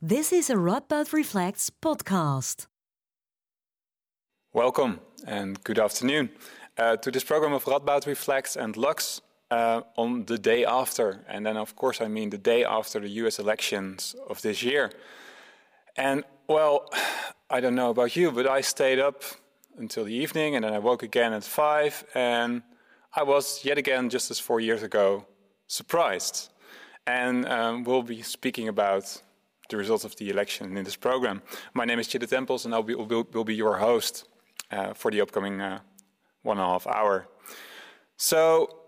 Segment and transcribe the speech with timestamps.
[0.00, 2.68] This is a Radboud Reflects podcast.
[4.52, 6.30] Welcome and good afternoon
[6.76, 11.24] uh, to this program of Radboud Reflects and Lux uh, on the day after.
[11.26, 14.92] And then, of course, I mean the day after the US elections of this year.
[15.96, 16.88] And, well,
[17.50, 19.24] I don't know about you, but I stayed up
[19.78, 22.62] until the evening and then I woke again at five and
[23.16, 25.26] I was yet again, just as four years ago,
[25.66, 26.50] surprised.
[27.04, 29.22] And um, we'll be speaking about
[29.68, 31.42] the results of the election in this program.
[31.74, 34.24] My name is Chida Temples, and I will, will, will be your host
[34.70, 35.80] uh, for the upcoming uh,
[36.42, 37.28] one and a half hour.
[38.16, 38.78] So,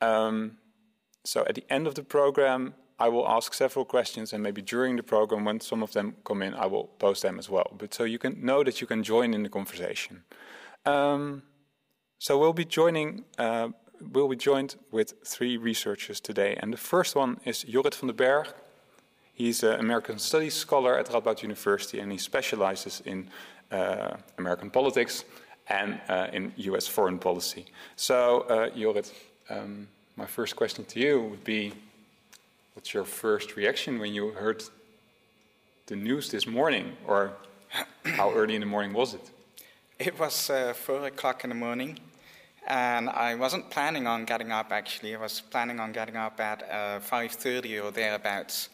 [0.00, 0.56] Um,
[1.24, 4.96] so at the end of the program, I will ask several questions, and maybe during
[4.96, 7.72] the program, when some of them come in, I will post them as well.
[7.76, 10.24] But so you can know that you can join in the conversation.
[10.84, 11.42] Um,
[12.18, 13.24] so we'll be joining.
[13.38, 13.68] Uh,
[14.12, 18.16] we'll be joined with three researchers today, and the first one is Jorrit van den
[18.16, 18.48] Berg.
[19.34, 23.28] He's an American Studies scholar at Radboud University, and he specializes in
[23.70, 25.24] uh, American politics
[25.68, 26.86] and uh, in U.S.
[26.86, 27.64] foreign policy.
[27.96, 29.10] So, uh, Jorrit,
[29.48, 31.72] um, my first question to you would be:
[32.74, 34.62] What's your first reaction when you heard
[35.86, 37.32] the news this morning, or
[38.04, 39.30] how early in the morning was it?
[39.98, 41.98] It was uh, four o'clock in the morning,
[42.66, 44.72] and I wasn't planning on getting up.
[44.72, 48.68] Actually, I was planning on getting up at uh, five thirty or thereabouts.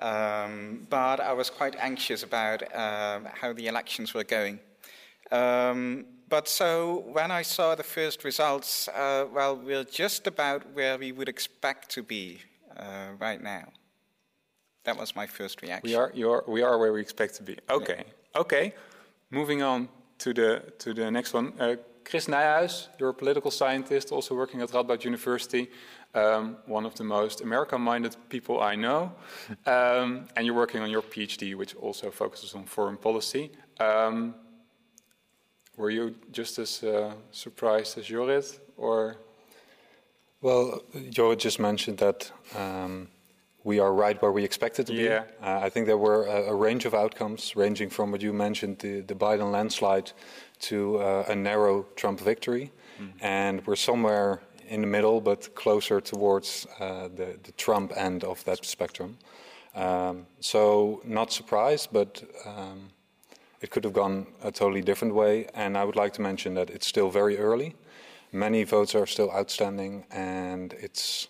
[0.00, 4.58] Um, but I was quite anxious about uh, how the elections were going.
[5.30, 10.96] Um, but so when I saw the first results, uh, well, we're just about where
[10.96, 12.38] we would expect to be
[12.76, 13.64] uh, right now.
[14.84, 15.90] That was my first reaction.
[15.90, 17.58] We are, you are, we are where we expect to be.
[17.68, 18.40] Okay, yeah.
[18.40, 18.74] okay.
[19.30, 21.52] Moving on to the to the next one.
[21.60, 25.70] Uh, Chris Nijhuis, you're a political scientist, also working at Radboud University
[26.14, 29.12] um, one of the most America-minded people I know,
[29.66, 33.50] um, and you're working on your PhD, which also focuses on foreign policy.
[33.78, 34.34] Um,
[35.76, 39.16] were you just as uh, surprised as Jorrit, or?
[40.42, 43.08] Well, Jorrit just mentioned that um,
[43.64, 45.04] we are right where we expected to be.
[45.04, 45.24] Yeah.
[45.42, 48.78] Uh, I think there were a, a, range of outcomes, ranging from what you mentioned,
[48.78, 50.12] the, the Biden landslide,
[50.60, 53.10] to uh, a narrow Trump victory, mm.
[53.20, 58.42] and we're somewhere in the middle, but closer towards uh, the, the, Trump end of
[58.44, 59.18] that spectrum.
[59.74, 62.90] Um, so, not surprised, but um,
[63.60, 65.48] it could have gone a totally different way.
[65.54, 67.74] And I would like to mention that it's still very early.
[68.32, 71.28] Many votes are still outstanding, and it's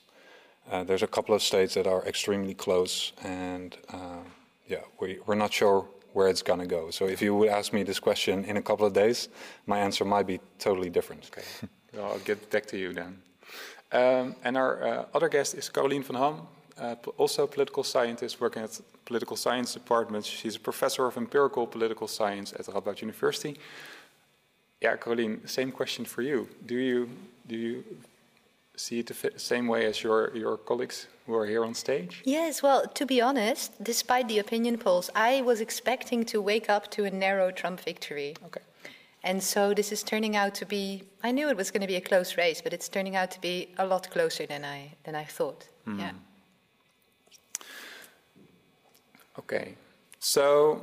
[0.71, 4.23] uh, there's a couple of states that are extremely close, and uh,
[4.69, 6.91] yeah, we, we're not sure where it's going to go.
[6.91, 9.29] So if you would ask me this question in a couple of days,
[9.67, 11.31] my answer might be totally different.
[11.33, 11.69] Okay.
[12.03, 13.23] I'll get back to you then.
[13.93, 16.41] Um, and our uh, other guest is Caroline van Ham,
[16.79, 20.25] uh, also a political scientist working at political science department.
[20.25, 23.57] She's a professor of empirical political science at Radboud University.
[24.81, 26.49] Yeah, Caroline, same question for you.
[26.67, 27.09] Do you
[27.47, 27.85] do you
[28.77, 32.23] see it the same way as your your colleagues who are here on stage?
[32.25, 32.63] Yes.
[32.63, 37.05] Well, to be honest, despite the opinion polls, I was expecting to wake up to
[37.05, 38.37] a narrow Trump victory.
[38.47, 38.63] Okay.
[39.23, 41.03] And so this is turning out to be.
[41.23, 43.41] I knew it was going to be a close race, but it's turning out to
[43.41, 45.69] be a lot closer than I than I thought.
[45.87, 45.99] Mm.
[45.99, 46.13] Yeah.
[49.39, 49.75] Okay,
[50.19, 50.83] so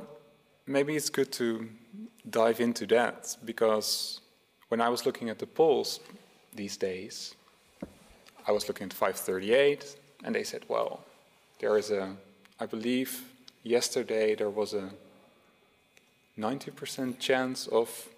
[0.66, 1.68] maybe it's good to
[2.30, 4.20] dive into that because
[4.68, 6.00] when I was looking at the polls
[6.54, 7.34] these days,
[8.46, 11.04] I was looking at 538, and they said, well,
[11.60, 12.16] there is a,
[12.58, 13.22] I believe
[13.62, 14.90] yesterday there was a
[16.38, 18.08] 90% chance of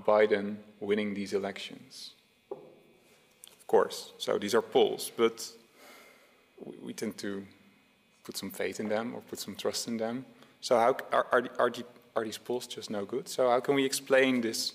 [0.00, 2.12] Biden winning these elections.
[2.50, 5.50] Of course, so these are polls, but
[6.82, 7.44] we, tend to
[8.24, 10.24] put some faith in them or put some trust in them.
[10.60, 11.72] So how are, are, are,
[12.14, 13.28] are these polls just no good?
[13.28, 14.74] So how can we explain this,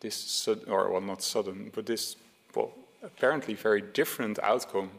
[0.00, 2.16] this sudden, or well, not sudden, but this,
[2.54, 2.72] well,
[3.02, 4.90] apparently very different outcome?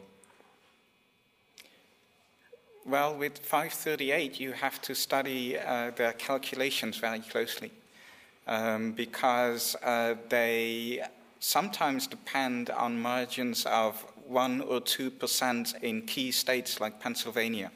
[2.86, 7.72] Well, with 538, you have to study uh, the calculations very closely
[8.46, 11.02] um, because uh, they
[11.40, 17.70] sometimes depend on margins of 1 or 2% in key states like Pennsylvania.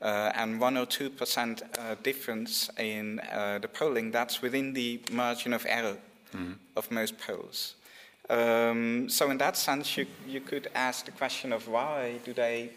[0.00, 5.54] Uh, and 1 or 2% uh, difference in uh, the polling, that's within the margin
[5.54, 5.96] of error
[6.34, 6.52] mm-hmm.
[6.76, 7.74] of most polls.
[8.28, 12.70] Um, so, in that sense, you, you could ask the question of why do they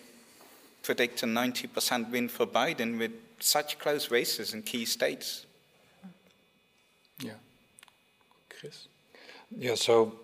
[0.83, 5.45] predict a 90% win for Biden with such close races in key states?
[7.19, 7.33] Yeah.
[8.59, 8.87] Chris?
[9.57, 10.19] Yeah, so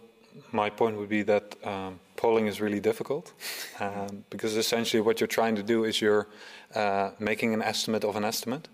[0.52, 3.32] my point would be that um, polling is really difficult
[3.80, 6.28] um, because essentially what you're trying to do is you're
[6.76, 8.68] uh, making an estimate of an estimate.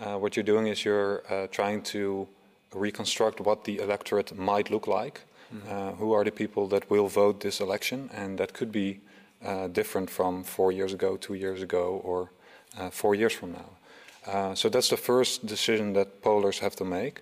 [0.00, 2.26] Uh, what you're doing is you're uh, trying to
[2.72, 5.20] reconstruct what the electorate might look like.
[5.52, 5.98] Mm-hmm.
[5.98, 8.08] who are the people that will vote this election?
[8.14, 9.00] And that could be
[9.44, 12.30] uh, different from four years ago, two years ago, or
[12.78, 14.54] uh, four years from now.
[14.54, 17.20] so that's the first decision that pollers have to make.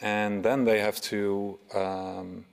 [0.00, 2.44] And then they have to um,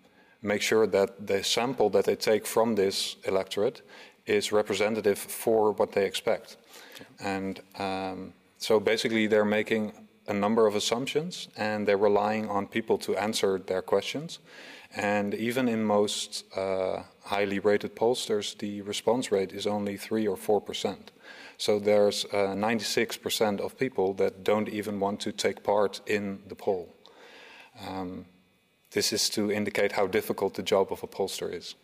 [0.41, 3.81] make sure that the sample that they take from this electorate
[4.25, 6.57] is representative for what they expect.
[6.99, 7.37] Yeah.
[7.37, 9.93] And um, so basically, they're making
[10.27, 14.39] a number of assumptions and they're relying on people to answer their questions.
[14.95, 20.37] And even in most uh, highly rated pollsters, the response rate is only 3 or
[20.37, 21.11] 4 percent.
[21.57, 26.55] So there's uh, 96% of people that don't even want to take part in the
[26.55, 26.93] poll.
[27.85, 28.25] Um,
[28.91, 31.75] this is to indicate how difficult the job of a pollster is.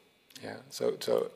[0.44, 0.58] Yeah.
[0.70, 1.32] So, so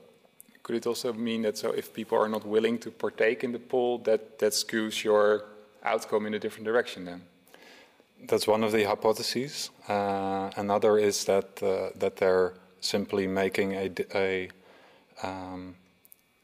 [0.63, 3.59] could it also mean that so if people are not willing to partake in the
[3.59, 5.44] poll, that that skews your
[5.83, 7.21] outcome in a different direction then?
[8.27, 9.69] That's one of the hypotheses.
[9.88, 14.50] Uh, another is that uh, that they're simply making a a,
[15.24, 15.75] um,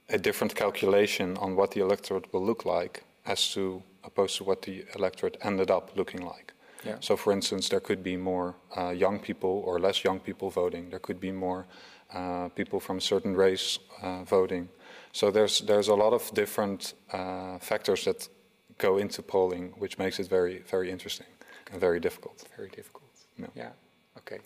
[0.09, 4.61] a different calculation on what the electorate will look like, as to opposed to what
[4.61, 6.52] the electorate ended up looking like.
[6.85, 6.97] Yeah.
[6.99, 10.89] So, for instance, there could be more uh, young people or less young people voting.
[10.89, 11.65] There could be more
[12.13, 14.69] uh, people from a certain race uh, voting.
[15.11, 18.29] So there's there's a lot of different uh, factors that
[18.77, 21.27] go into polling, which makes it very very interesting
[21.71, 22.43] and very difficult.
[22.57, 23.09] Very difficult.
[23.37, 23.47] Yeah.
[23.55, 23.71] yeah.
[24.17, 24.39] Okay.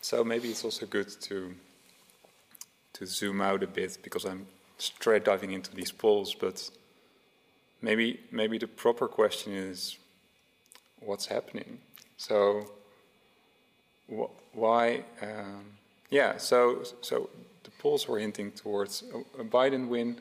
[0.00, 1.54] So maybe it's also good to
[2.92, 4.46] to zoom out a bit because I'm
[4.78, 6.70] straight diving into these polls, but
[7.80, 9.98] maybe maybe the proper question is
[11.00, 11.78] what's happening.
[12.16, 12.70] So
[14.08, 15.04] wh- why?
[15.22, 15.64] Um,
[16.10, 16.36] yeah.
[16.36, 17.30] So so
[17.64, 19.04] the polls were hinting towards
[19.38, 20.20] a, Biden win.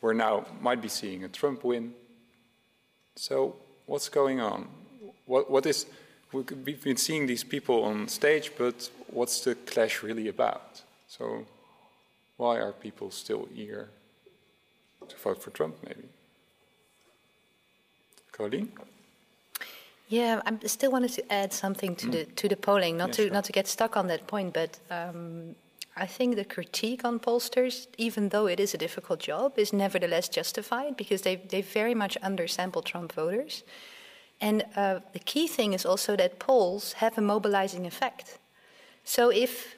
[0.00, 1.94] We're now might be seeing a Trump win.
[3.16, 3.56] So
[3.86, 4.68] what's going on?
[5.26, 5.86] What what is?
[6.32, 10.80] We've been seeing these people on stage, but what's the clash really about?
[11.06, 11.44] So,
[12.38, 13.90] why are people still eager
[15.06, 16.08] to vote for Trump, maybe?
[18.32, 18.72] Colleen?
[20.12, 22.12] Yeah, I still wanted to add something to mm.
[22.12, 23.32] the to the polling, not yeah, to sure.
[23.32, 25.54] not to get stuck on that point, but um,
[25.96, 30.28] I think the critique on pollsters, even though it is a difficult job, is nevertheless
[30.28, 33.64] justified because they they very much undersample Trump voters,
[34.38, 38.38] and uh, the key thing is also that polls have a mobilizing effect.
[39.04, 39.76] So if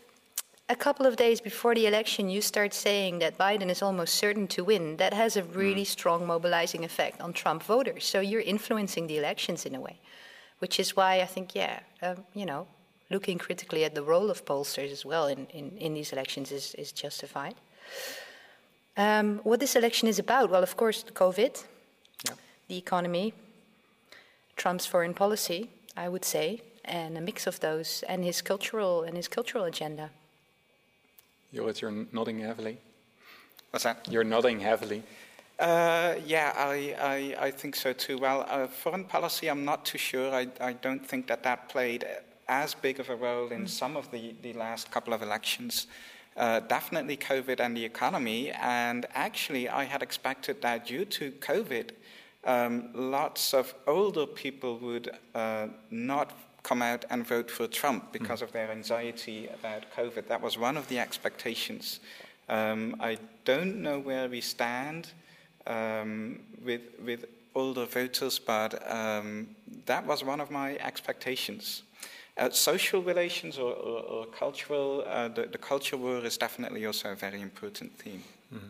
[0.68, 4.48] a couple of days before the election you start saying that Biden is almost certain
[4.48, 5.96] to win, that has a really mm.
[5.96, 8.04] strong mobilizing effect on Trump voters.
[8.04, 10.00] So you're influencing the elections in a way
[10.58, 12.66] which is why I think, yeah, um, you know,
[13.10, 16.74] looking critically at the role of pollsters as well in, in, in these elections is,
[16.74, 17.54] is justified.
[18.96, 20.50] Um, what this election is about?
[20.50, 21.64] Well, of course, COVID,
[22.26, 22.34] yeah.
[22.68, 23.34] the economy,
[24.56, 29.16] Trump's foreign policy, I would say, and a mix of those, and his cultural and
[29.16, 30.10] his cultural agenda.
[31.54, 32.78] Jorrit, you're nodding heavily.
[33.70, 34.06] What's that?
[34.10, 35.02] You're nodding heavily.
[35.58, 36.96] Uh, yeah, I,
[37.38, 38.18] I, I, think so too.
[38.18, 40.34] Well, uh, foreign policy, I'm not too sure.
[40.34, 42.04] I, I don't think that that played
[42.48, 43.68] as big of a role in mm.
[43.68, 45.86] some of the, the last couple of elections.
[46.36, 48.50] Uh, definitely COVID and the economy.
[48.50, 51.90] And actually, I had expected that due to COVID,
[52.44, 56.32] um, lots of older people would uh, not
[56.64, 58.44] come out and vote for Trump because mm.
[58.44, 60.26] of their anxiety about COVID.
[60.26, 62.00] That was one of the expectations.
[62.48, 65.12] Um, I don't know where we stand
[65.66, 69.48] um, with, with older voters, but um,
[69.86, 71.82] that was one of my expectations.
[72.36, 77.12] Uh, social relations or, or, or cultural, uh, the, the, culture war is definitely also
[77.12, 78.24] a very important theme.
[78.52, 78.66] Mm-hmm.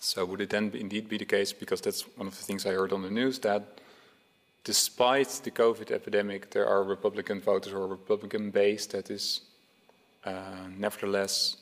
[0.00, 2.70] So would it then indeed be the case, because that's one of the things I
[2.70, 3.80] heard on the news, that
[4.64, 9.42] despite the COVID epidemic, there are Republican voters or Republican base that is
[10.26, 11.56] uh, nevertheless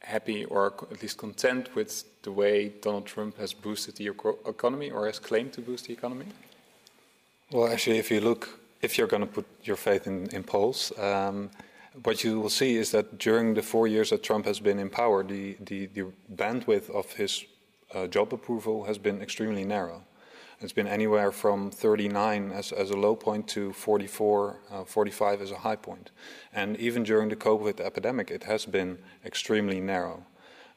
[0.00, 4.06] happy or at least content with the way Donald Trump has boosted the
[4.46, 6.26] economy or has claimed to boost the economy?
[7.50, 10.92] Well, actually, if you look, if you're going to put your faith in, in polls,
[10.98, 11.50] um,
[12.04, 14.88] what you will see is that during the four years that Trump has been in
[14.88, 16.04] power, the, the, the
[16.34, 17.44] bandwidth of his
[17.94, 20.02] uh, job approval has been extremely narrow.
[20.60, 25.52] It's been anywhere from 39 as, as a low point to 44, uh, 45 as
[25.52, 26.10] a high point.
[26.52, 30.24] And even during the COVID epidemic, it has been extremely narrow.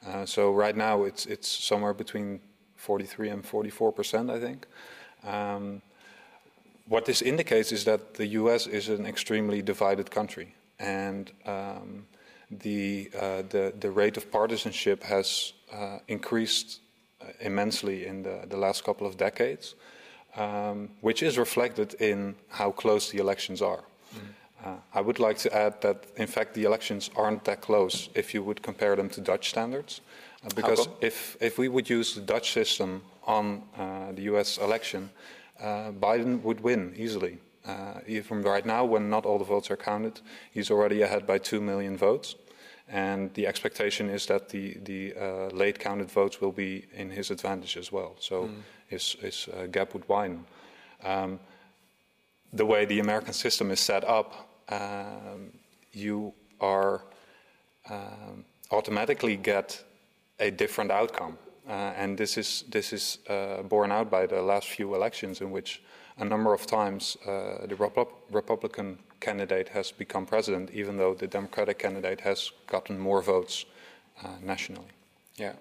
[0.05, 2.41] Uh, so right now, it's, it's somewhere between
[2.75, 4.67] 43 and 44 percent, I think.
[5.23, 5.81] Um,
[6.88, 10.53] what this indicates is that the US is an extremely divided country.
[10.79, 12.05] And um,
[12.51, 16.81] the, uh, the, the rate of partisanship has uh, increased
[17.39, 19.75] immensely in the, the last couple of decades,
[20.35, 23.83] um, which is reflected in how close the elections are.
[24.13, 24.19] Mm.
[24.63, 28.33] Uh, I would like to add that, in fact, the elections aren't that close if
[28.33, 30.01] you would compare them to Dutch standards.
[30.43, 35.09] Uh, because if, if we would use the Dutch system on uh, the US election,
[35.59, 37.38] uh, Biden would win easily.
[38.07, 40.21] even right now, when not all the votes are counted,
[40.51, 42.35] he's already ahead by 2 million votes
[42.91, 47.31] and the expectation is that the, the uh, late counted votes will be in his
[47.31, 48.15] advantage as well.
[48.19, 48.55] So mm.
[48.88, 50.45] his, his uh, gap would widen.
[51.03, 51.39] Um,
[52.51, 55.53] the way the American system is set up, um,
[55.93, 57.03] you are
[57.89, 59.81] um, automatically get
[60.39, 61.38] a different outcome.
[61.69, 65.50] Uh, and this is, this is uh, borne out by the last few elections in
[65.51, 65.81] which
[66.18, 71.27] a number of times uh, the Rep- Republican candidate has become president, even though the
[71.27, 73.65] Democratic candidate has gotten more votes
[74.24, 74.91] uh, nationally.
[75.38, 75.53] Yeah.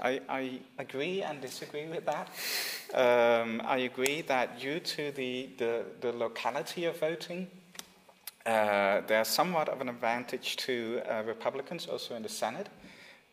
[0.00, 2.28] I, I, agree and disagree with that.
[2.92, 7.46] Um, I agree that due to the, the, the locality of voting,
[8.44, 12.68] uh, there's somewhat of an advantage to uh, Republicans also in the Senate.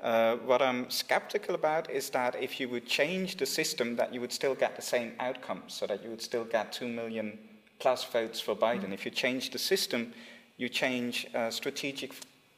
[0.01, 4.22] Uh, what I'm skeptical about is that if you would change the system, that you
[4.22, 7.38] would still get the same outcome, so that you would still get 2 million
[7.79, 8.88] plus votes for Biden.
[8.88, 8.94] Mm.
[8.94, 10.13] If you change the system,
[10.58, 12.13] you change uh, strategic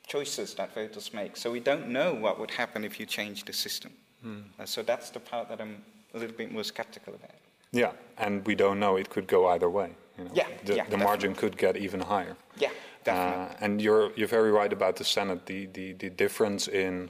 [0.05, 1.35] choices that voters make.
[1.35, 3.91] So we don't know what would happen if you change the system.
[4.25, 4.43] Mm.
[4.59, 5.81] Uh, so that's the part that I'm
[6.13, 7.31] a little bit more skeptical about.
[7.71, 8.97] Yeah, and we don't know.
[8.97, 9.91] It could go either way.
[10.17, 10.31] You know?
[10.33, 12.35] Yeah, the, yeah, the margin could get even higher.
[12.57, 12.69] Yeah,
[13.03, 13.55] definitely.
[13.55, 15.45] Uh, and you're you're very right about the Senate.
[15.45, 17.09] The the, the difference in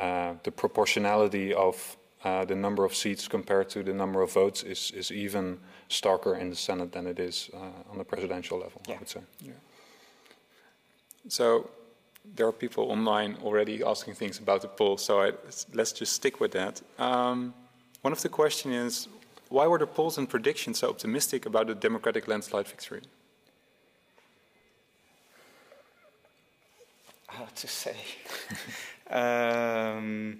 [0.00, 4.62] uh, the proportionality of uh, the number of seats compared to the number of votes
[4.62, 8.80] is is even starker in the Senate than it is uh, on the presidential level,
[8.86, 8.94] yeah.
[8.94, 9.20] I would say.
[9.40, 9.52] Yeah.
[11.28, 11.70] So
[12.34, 15.32] there are people online already asking things about the poll, so I,
[15.74, 16.82] let's just stick with that.
[16.98, 17.54] Um,
[18.02, 19.08] one of the questions is
[19.48, 23.02] why were the polls and predictions so optimistic about the Democratic landslide victory?
[27.26, 27.96] Hard to say.
[29.10, 30.38] um,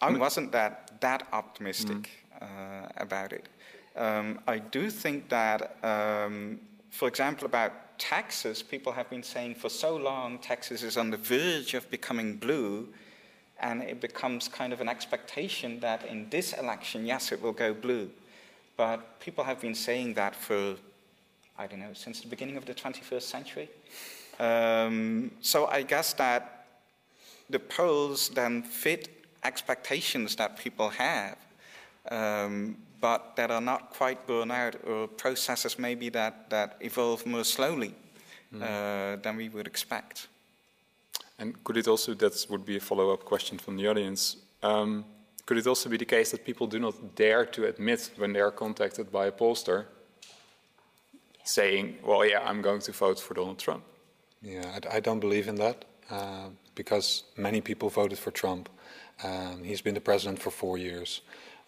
[0.00, 2.10] I wasn't that that optimistic
[2.40, 2.42] mm.
[2.42, 3.48] uh, about it.
[3.96, 6.60] Um, I do think that, um,
[6.90, 11.16] for example, about Texas, people have been saying for so long Texas is on the
[11.16, 12.88] verge of becoming blue,
[13.60, 17.74] and it becomes kind of an expectation that in this election, yes, it will go
[17.74, 18.08] blue.
[18.76, 20.76] But people have been saying that for,
[21.58, 23.68] I don't know, since the beginning of the 21st century.
[24.38, 26.57] Um, so I guess that
[27.50, 29.08] the polls then fit
[29.44, 31.36] expectations that people have.
[32.10, 37.44] Um, but that are not quite borne out, or processes maybe that, that evolve more
[37.44, 37.94] slowly
[38.52, 38.62] mm.
[38.62, 40.28] uh, than we would expect.
[41.38, 45.04] And could it also, that would be a follow up question from the audience, um,
[45.46, 48.40] could it also be the case that people do not dare to admit when they
[48.40, 49.86] are contacted by a pollster
[51.44, 53.84] saying, well, yeah, I'm going to vote for Donald Trump?
[54.42, 58.68] Yeah, I, I don't believe in that uh, because many people voted for Trump.
[59.24, 61.22] Um, he's been the president for four years.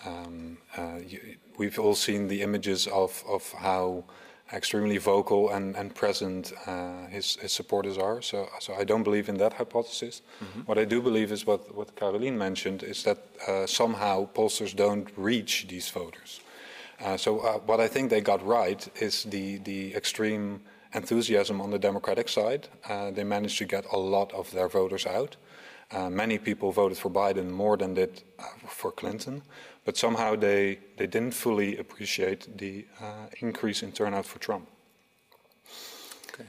[0.07, 4.05] Um, uh, you, we've all seen the images of, of how
[4.53, 8.21] extremely vocal and, and present uh, his, his supporters are.
[8.23, 10.23] So, so I don't believe in that hypothesis.
[10.43, 10.61] Mm-hmm.
[10.61, 15.09] What I do believe is what, what Caroline mentioned is that uh, somehow pollsters don't
[15.17, 16.41] reach these voters.
[17.05, 20.61] Uh, so uh, what I think they got right is the, the extreme
[20.95, 22.69] enthusiasm on the Democratic side.
[22.89, 25.37] Uh, they managed to get a lot of their voters out.
[25.93, 28.23] Uh, many people voted for Biden more than did
[28.69, 29.43] for Clinton
[29.85, 34.69] but somehow they, they didn't fully appreciate the uh, increase in turnout for Trump.
[36.29, 36.45] Okay.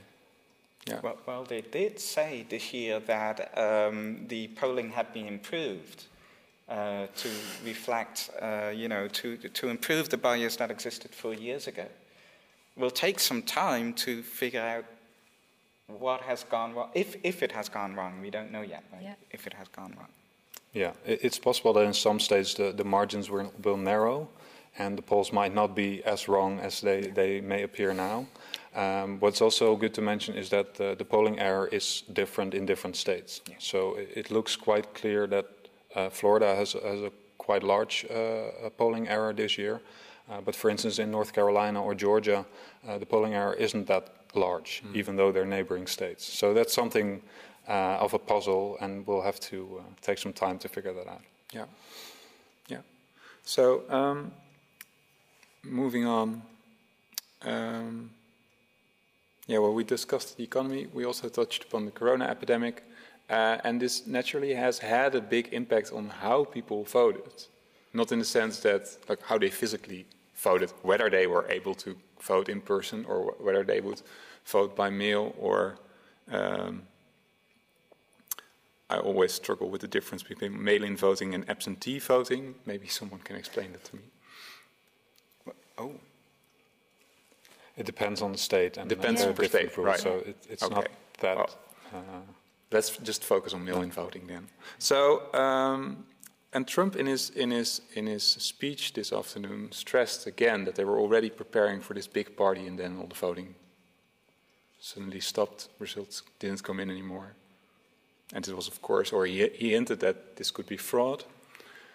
[0.88, 1.00] Yeah.
[1.02, 6.06] Well, well, they did say this year that um, the polling had been improved
[6.68, 7.30] uh, to
[7.66, 11.88] reflect, uh, you know, to, to improve the bias that existed four years ago.
[12.78, 14.86] Will take some time to figure out
[15.88, 16.90] what has gone wrong.
[16.94, 19.04] If, if it has gone wrong, we don't know yet, right?
[19.04, 19.16] Yeah.
[19.32, 20.08] If it has gone wrong.
[20.74, 24.30] Yeah, it's possible that in some states the, the margins will, will narrow
[24.78, 28.26] and the polls might not be as wrong as they, they may appear now.
[28.74, 32.66] Um, what's also good to mention is that the, the polling error is different in
[32.66, 33.42] different states.
[33.50, 33.56] Yeah.
[33.60, 35.46] So it, it, looks quite clear that
[35.94, 39.82] uh, Florida has, has, a quite large uh, polling error this year.
[40.32, 42.46] Uh, but for instance, in North Carolina or Georgia,
[42.88, 44.96] uh, the polling error isn't that large, mm.
[44.96, 46.26] even though they're neighboring states.
[46.26, 47.22] So that's something
[47.68, 51.08] uh, of a puzzle, and we'll have to uh, take some time to figure that
[51.08, 51.22] out.
[51.54, 51.66] Yeah,
[52.70, 52.78] yeah.
[53.44, 54.32] So um,
[55.64, 56.42] moving on.
[57.42, 58.12] Um,
[59.48, 60.88] yeah, well, we discussed the economy.
[60.94, 62.84] We also touched upon the corona epidemic,
[63.30, 67.48] uh, and this naturally has had a big impact on how people voted.
[67.94, 70.06] Not in the sense that like how they physically
[70.42, 74.02] voted, whether they were able to vote in person or whether they would
[74.46, 75.78] vote by mail or
[76.32, 76.84] um,
[78.90, 82.56] I always struggle with the difference between mail-in voting and absentee voting.
[82.66, 84.02] Maybe someone can explain that to me.
[85.78, 85.94] Oh.
[87.78, 90.00] It depends on the state and depends on the state, rules, right?
[90.00, 90.76] So it, it's okay.
[90.76, 90.88] not
[91.20, 91.38] that.
[91.38, 91.50] Well,
[91.94, 92.22] uh,
[92.72, 94.48] let's just focus on mail-in voting then.
[94.78, 96.06] So, um,
[96.54, 100.84] and Trump in his in his in his speech this afternoon stressed again that they
[100.84, 103.56] were already preparing for this big party, and then all the voting
[104.80, 105.70] suddenly stopped.
[105.80, 107.34] Results didn't come in anymore.
[108.34, 111.26] And it was, of course, or he, he hinted that this could be fraud.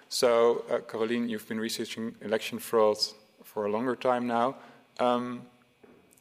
[0.08, 2.98] So, uh, Caroline, you've been researching election fraud
[3.42, 4.56] for a longer time now.
[5.00, 5.42] Um,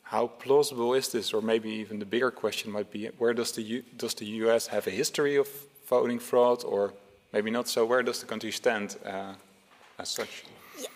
[0.03, 1.33] how plausible is this?
[1.33, 4.67] Or maybe even the bigger question might be where does the, U- does the US
[4.67, 5.49] have a history of
[5.87, 6.93] voting fraud, or
[7.35, 7.85] maybe not so?
[7.85, 9.33] Where does the country stand uh,
[9.99, 10.45] as such?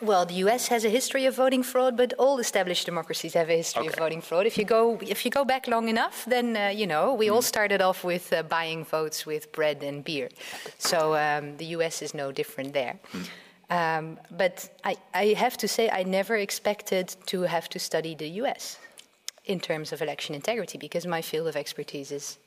[0.01, 0.67] Well, the U.S.
[0.67, 3.93] has a history of voting fraud, but all established democracies have a history okay.
[3.93, 4.45] of voting fraud.
[4.45, 7.33] If you go, if you go back long enough, then uh, you know we mm.
[7.33, 10.29] all started off with uh, buying votes with bread and beer.
[10.77, 12.01] So um, the U.S.
[12.01, 12.95] is no different there.
[13.13, 13.27] Mm.
[13.79, 18.29] Um, but I, I have to say, I never expected to have to study the
[18.41, 18.79] U.S.
[19.45, 22.37] in terms of election integrity because my field of expertise is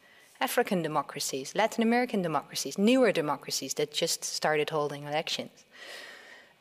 [0.42, 5.64] African democracies, Latin American democracies, newer democracies that just started holding elections.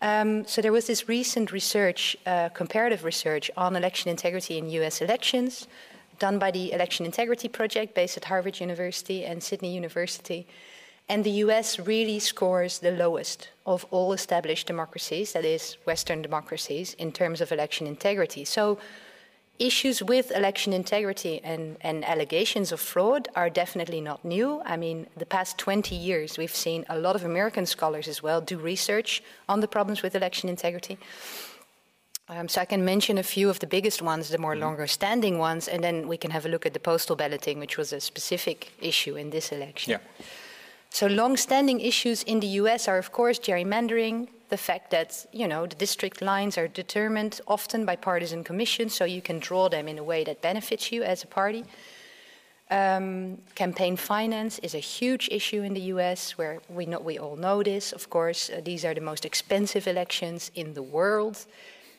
[0.01, 5.01] Um, so there was this recent research, uh, comparative research on election integrity in U.S.
[5.01, 5.67] elections,
[6.19, 10.47] done by the Election Integrity Project, based at Harvard University and Sydney University.
[11.09, 16.93] And the US really scores the lowest of all established democracies, that is, Western democracies,
[16.95, 18.45] in terms of election integrity.
[18.45, 18.77] So
[19.61, 24.61] issues with election integrity and, and, allegations of fraud are definitely not new.
[24.65, 28.41] I mean, the past 20 years, we've seen a lot of American scholars as well
[28.41, 30.97] do research on the problems with election integrity.
[32.29, 34.63] Um, so I can mention a few of the biggest ones, the more mm-hmm.
[34.63, 37.77] longer standing ones, and then we can have a look at the postal balloting, which
[37.77, 39.91] was a specific issue in this election.
[39.91, 40.25] Yeah.
[40.89, 45.47] So long standing issues in the US are, of course, gerrymandering, the fact that you
[45.47, 49.87] know the district lines are determined often by partisan commissions, so you can draw them
[49.87, 51.63] in a way that benefits you as a party.
[52.69, 57.35] Um, campaign finance is a huge issue in the U.S., where we know we all
[57.35, 57.93] know this.
[57.93, 61.45] Of course, uh, these are the most expensive elections in the world,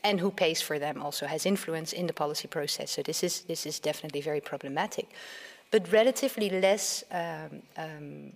[0.05, 2.91] and who pays for them also has influence in the policy process.
[2.91, 5.07] So this is this is definitely very problematic,
[5.71, 8.33] but relatively less um, um,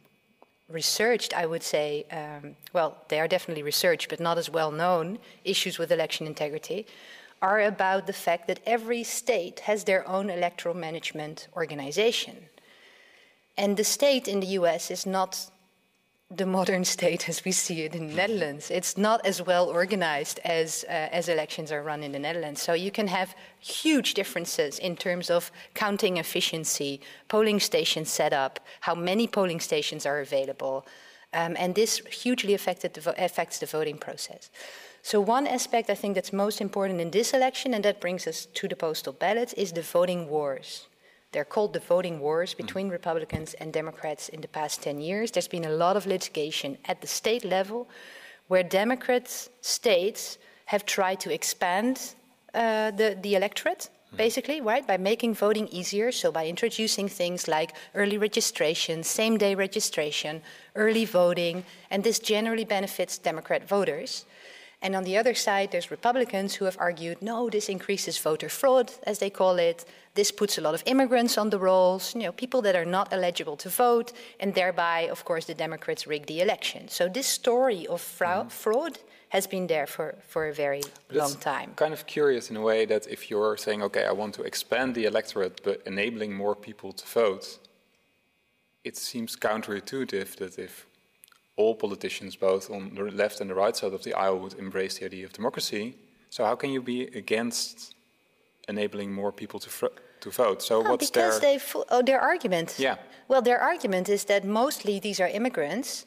[0.69, 5.19] researched, I would say, um, well, they are definitely researched, but not as well known,
[5.45, 6.87] issues with election integrity
[7.43, 12.37] are about the fact that every state has their own electoral management organization.
[13.57, 15.51] And the state in the US is not
[16.31, 18.71] the modern state as we see it in the Netherlands.
[18.71, 22.63] It's not as well organized as, uh, as elections are run in the Netherlands.
[22.63, 28.95] So you can have huge differences in terms of counting efficiency, polling station setup, how
[28.95, 30.87] many polling stations are available.
[31.33, 34.51] Um, and this hugely affected the affects the voting process.
[35.03, 38.47] So, one aspect I think that's most important in this election, and that brings us
[38.55, 40.87] to the postal ballots, is the voting wars.
[41.37, 45.31] They're called the voting wars between Republicans and Democrats in the past 10 years.
[45.31, 47.91] There's been a lot of litigation at the state level
[48.49, 52.15] where Democrats, states, have tried to expand
[52.55, 54.87] uh, the, the electorate basically, right?
[54.87, 60.41] By making voting easier, so by introducing things like early registration, same day registration,
[60.75, 64.25] early voting, and this generally benefits Democrat voters.
[64.83, 68.93] And on the other side, there's Republicans who have argued no, this increases voter fraud,
[69.05, 69.85] as they call it.
[70.15, 73.13] This puts a lot of immigrants on the rolls, you know, people that are not
[73.13, 76.89] eligible to vote, and thereby, of course, the Democrats rig the election.
[76.89, 78.51] So this story of fra- mm.
[78.51, 78.99] fraud
[79.31, 81.73] has been there for, for a very but long time.
[81.77, 84.95] Kind of curious in a way that if you're saying, okay, I want to expand
[84.95, 87.59] the electorate, but enabling more people to vote,
[88.85, 90.86] it seems counterintuitive that if
[91.57, 94.99] all politicians, both on the left and the right side of the aisle, would embrace
[94.99, 95.97] the idea of democracy.
[96.31, 97.95] So how can you be against
[98.69, 99.91] enabling more people to
[100.21, 100.63] to vote?
[100.63, 102.75] So oh, what's because their they oh their argument?
[102.79, 102.97] Yeah.
[103.29, 106.07] Well, their argument is that mostly these are immigrants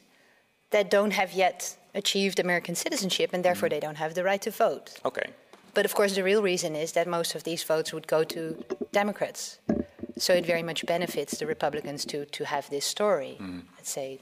[0.70, 3.72] that don't have yet achieved American citizenship, and therefore mm.
[3.72, 5.00] they don't have the right to vote.
[5.04, 5.30] Okay.
[5.74, 8.64] But of course, the real reason is that most of these votes would go to
[8.92, 9.58] Democrats.
[10.18, 13.36] So it very much benefits the Republicans to to have this story.
[13.40, 13.62] Mm.
[13.76, 14.20] Let's say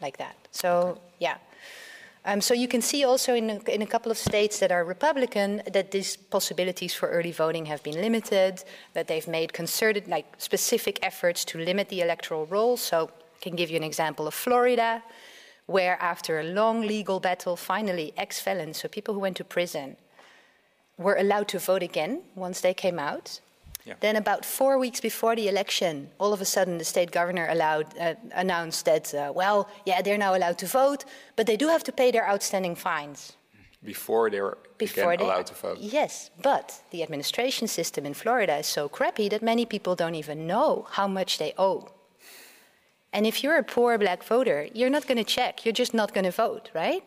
[0.00, 0.36] like that.
[0.50, 1.36] So, yeah.
[2.24, 4.84] Um, so you can see also in a, in a couple of states that are
[4.84, 10.26] Republican that these possibilities for early voting have been limited, that they've made concerted, like
[10.36, 12.76] specific efforts to limit the electoral roll.
[12.76, 15.02] So I can give you an example of Florida,
[15.64, 19.96] where after a long legal battle, finally ex-felons, so people who went to prison,
[20.98, 23.40] were allowed to vote again once they came out.
[23.84, 23.94] Yeah.
[24.00, 27.86] Then, about four weeks before the election, all of a sudden the state governor allowed,
[27.98, 31.04] uh, announced that, uh, well, yeah, they're now allowed to vote,
[31.36, 33.32] but they do have to pay their outstanding fines.
[33.82, 35.78] Before they were before they, allowed to vote.
[35.78, 40.46] Yes, but the administration system in Florida is so crappy that many people don't even
[40.46, 41.88] know how much they owe.
[43.12, 46.12] And if you're a poor black voter, you're not going to check, you're just not
[46.14, 47.02] going to vote, right?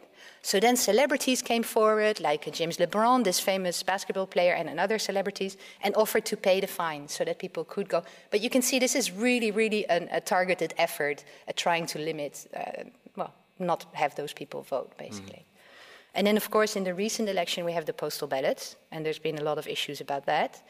[0.46, 5.56] So then celebrities came forward, like James LeBron, this famous basketball player, and other celebrities,
[5.82, 8.04] and offered to pay the fine so that people could go.
[8.30, 12.00] But you can see this is really, really an, a targeted effort at trying to
[12.00, 12.84] limit, uh,
[13.16, 15.46] well, not have those people vote, basically.
[15.46, 16.16] Mm.
[16.16, 19.20] And then, of course, in the recent election, we have the postal ballots, and there's
[19.20, 20.62] been a lot of issues about that.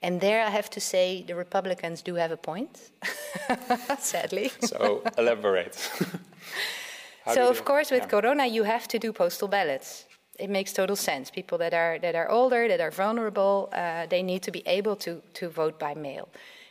[0.00, 2.92] And there, I have to say, the Republicans do have a point,
[3.98, 4.52] sadly.
[4.60, 5.76] So, elaborate.
[7.32, 8.08] so of course, with yeah.
[8.08, 10.06] Corona, you have to do postal ballots.
[10.38, 11.30] It makes total sense.
[11.30, 14.96] People that are that are older, that are vulnerable, uh, they need to be able
[14.96, 16.28] to to vote by mail.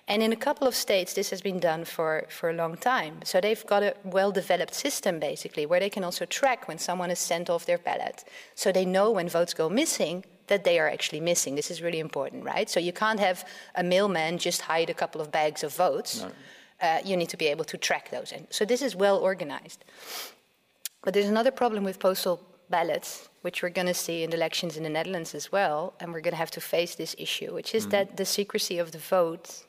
[0.10, 3.20] And in a couple of states, this has been done for, for a long time.
[3.26, 7.10] So they've got a well developed system, basically, where they can also track when someone
[7.10, 8.24] has sent off their ballot.
[8.56, 11.56] So they know when votes go missing that they are actually missing.
[11.56, 12.70] This is really important, right?
[12.70, 16.22] So you can't have a mailman just hide a couple of bags of votes.
[16.22, 16.32] No.
[16.80, 18.32] Uh, you need to be able to track those.
[18.32, 19.84] And so this is well organized.
[21.04, 24.78] But there's another problem with postal ballots, which we're going to see in the elections
[24.78, 27.74] in the Netherlands as well, and we're going to have to face this issue, which
[27.74, 29.66] is mm that the secrecy of the vote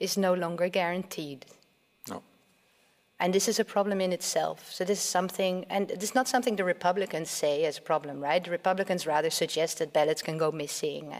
[0.00, 1.46] is no longer guaranteed.
[2.08, 2.22] No.
[3.20, 4.72] And this is a problem in itself.
[4.72, 8.20] So this is something, and this is not something the Republicans say as a problem,
[8.20, 8.42] right?
[8.42, 11.14] The Republicans rather suggest that ballots can go missing,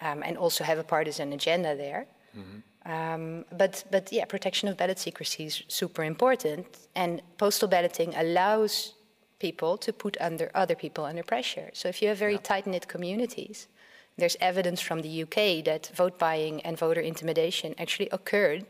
[0.00, 2.06] um, and also have a partisan agenda there.
[2.36, 2.58] Mm-hmm.
[2.86, 8.94] Um, but, but yeah, protection of ballot secrecy is super important, and postal balloting allows
[9.38, 11.70] people to put under other people under pressure.
[11.72, 12.40] So if you have very yeah.
[12.42, 13.68] tight knit communities,
[14.16, 18.66] there's evidence from the UK that vote buying and voter intimidation actually occurred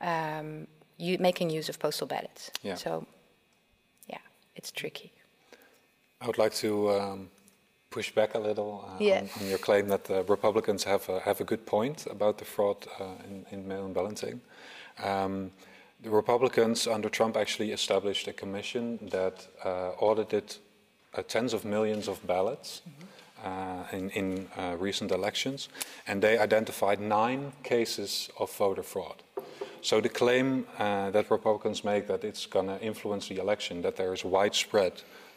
[0.00, 0.66] um,
[0.98, 2.50] you, making use of postal ballots.
[2.62, 2.74] Yeah.
[2.74, 3.06] So,
[4.08, 4.18] yeah,
[4.56, 5.12] it's tricky.
[6.20, 7.30] I would like to um,
[7.94, 9.20] push back a little uh, yeah.
[9.20, 12.44] on, on, your claim that the Republicans have a, have a good point about the
[12.44, 14.40] fraud uh, in, in mail-in balloting.
[15.00, 15.52] Um,
[16.02, 20.56] the Republicans under Trump actually established a commission that uh, audited
[21.14, 23.96] uh, tens of millions of ballots mm-hmm.
[23.96, 25.68] in, in uh, recent elections,
[26.08, 29.22] and they identified nine cases of voter fraud.
[29.82, 33.94] So the claim uh, that Republicans make that it's going to influence the election, that
[33.94, 34.92] there is widespread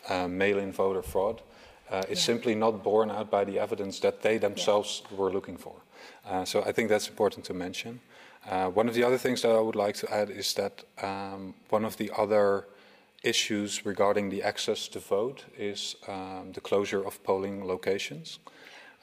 [0.09, 1.41] mail-in voter fraud,
[1.91, 2.25] uh, is yeah.
[2.25, 5.17] simply not borne out by the evidence that they themselves yeah.
[5.17, 5.75] were looking for.
[6.25, 7.99] Uh, so I think that's important to mention.
[8.49, 11.53] Uh, one of the other things that I would like to add is that um,
[11.69, 12.67] one of the other
[13.23, 18.39] issues regarding the access to vote is um, the closure of polling locations.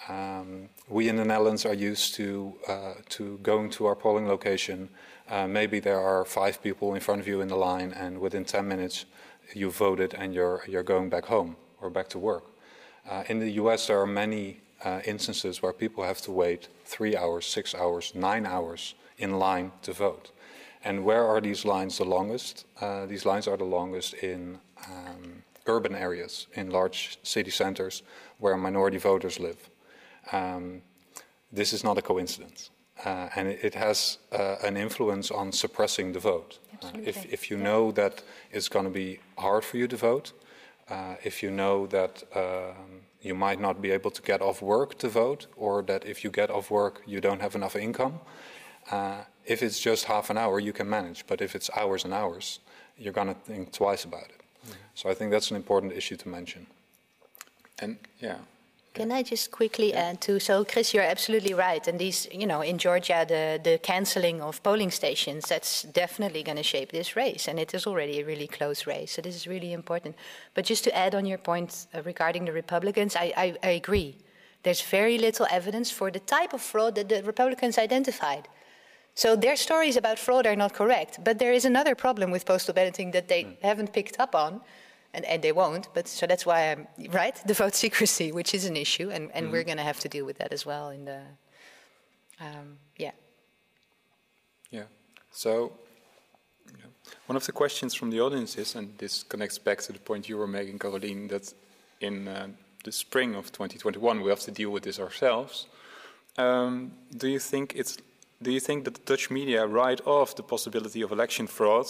[0.09, 4.89] Um, we in the Netherlands are used to uh, to going to our polling location.
[5.29, 8.45] Uh, maybe there are five people in front of you in the line, and within
[8.45, 9.07] 10 minutes
[9.55, 12.54] you voted and you're you're going back home or back to work.
[13.09, 17.17] Uh, in the US, there are many uh, instances where people have to wait three
[17.17, 20.31] hours, six hours, nine hours in line to vote.
[20.85, 22.67] And where are these lines the longest?
[22.81, 28.03] Uh, these lines are the longest in um, urban areas, in large city centers
[28.39, 29.71] where minority voters live.
[30.33, 30.83] Um,
[31.51, 32.71] this is not a coincidence.
[33.05, 36.59] Uh, and it, has uh, an influence on suppressing the vote.
[36.83, 40.33] Uh, if, if you know that it's going to be hard for you to vote,
[40.91, 44.99] uh, if you know that um, you might not be able to get off work
[44.99, 48.21] to vote, or that if you get off work you don't have enough income,
[48.91, 51.27] uh, if it's just half an hour, you can manage.
[51.27, 52.61] But if it's hours and hours,
[52.99, 54.41] you're going to think twice about it.
[54.41, 54.73] Mm-hmm.
[54.95, 56.67] So I think that's an important issue to mention.
[57.79, 58.39] And yeah,
[58.95, 60.39] can I just quickly add to?
[60.39, 61.87] So, Chris, you're absolutely right.
[61.89, 66.57] And these, you know, in Georgia, the, the canceling of polling stations, that's definitely going
[66.57, 67.49] to shape this race.
[67.49, 69.11] And it is already a really close race.
[69.13, 70.15] So, this is really important.
[70.55, 74.17] But just to add on your point uh, regarding the Republicans, I, I, I agree.
[74.63, 78.49] There's very little evidence for the type of fraud that the Republicans identified.
[79.17, 81.19] So their stories about fraud are not correct.
[81.23, 83.61] But there is another problem with postal balloting that they mm.
[83.61, 84.61] haven't picked up on,
[85.15, 85.89] and, and they won't.
[85.95, 87.37] But so that's why I'm right.
[87.47, 89.53] The vote secrecy, which is an issue, and, and mm-hmm.
[89.53, 90.91] we're going to have to deal with that as well.
[90.91, 91.21] In the
[92.41, 93.13] um, yeah.
[94.71, 94.85] Yeah.
[95.31, 95.73] So
[96.69, 96.87] yeah.
[97.27, 100.29] one of the questions from the audience is, and this connects back to the point
[100.29, 101.55] you were making, Caroline, that
[102.01, 102.49] in uh,
[102.85, 105.67] the spring of 2021 we have to deal with this ourselves.
[106.37, 107.99] Um, do you think it's
[108.43, 111.87] do you think that the Dutch media write off the possibility of election fraud,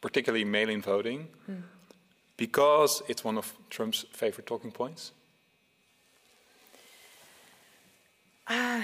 [0.00, 1.62] particularly mail-in voting, mm
[2.46, 5.12] because it's one of Trump's favorite talking points?
[8.48, 8.82] Uh,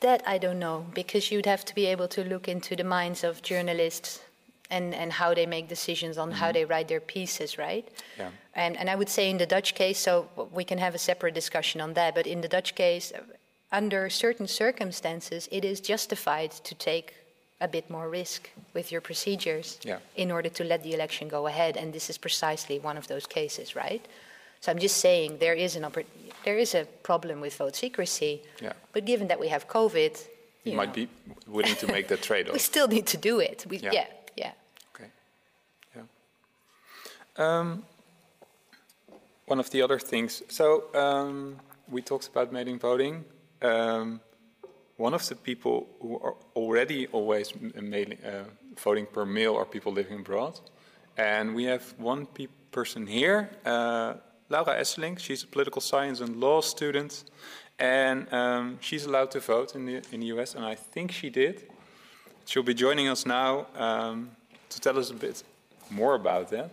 [0.00, 3.22] that I don't know, because you'd have to be able to look into the minds
[3.22, 4.22] of journalists
[4.70, 6.38] and, and how they make decisions on mm-hmm.
[6.38, 7.86] how they write their pieces, right?
[8.18, 8.30] Yeah.
[8.54, 11.34] And, and I would say in the Dutch case, so we can have a separate
[11.34, 13.12] discussion on that, but in the Dutch case,
[13.70, 17.14] under certain circumstances, it is justified to take
[17.60, 19.98] a bit more risk with your procedures yeah.
[20.16, 21.76] in order to let the election go ahead.
[21.76, 24.04] And this is precisely one of those cases, right?
[24.60, 25.86] So I'm just saying there is an
[26.44, 28.42] there is a problem with vote secrecy.
[28.60, 28.72] Yeah.
[28.92, 30.18] But given that we have COVID,
[30.64, 31.08] you, you might be
[31.46, 32.52] willing to make that trade-off.
[32.58, 33.66] we still need to do it.
[33.68, 33.90] We, yeah.
[33.92, 34.06] yeah.
[34.36, 34.52] yeah.
[34.94, 35.10] Okay.
[35.96, 36.02] Yeah.
[37.36, 37.84] Um,
[39.46, 40.42] one of the other things.
[40.48, 41.56] So um,
[41.90, 43.24] we talked about mail-in voting.
[43.62, 44.20] Um,
[45.00, 48.44] one of the people who are already always mailing, uh,
[48.76, 50.60] voting per mail are people living abroad.
[51.16, 54.14] And we have one pe person here, uh,
[54.48, 55.18] Laura Esseling.
[55.18, 57.24] She's a political science and law student.
[57.78, 61.30] And um, she's allowed to vote in the, in the US, and I think she
[61.30, 61.62] did.
[62.44, 64.30] She'll be joining us now um,
[64.68, 65.42] to tell us a bit
[65.90, 66.70] more about that.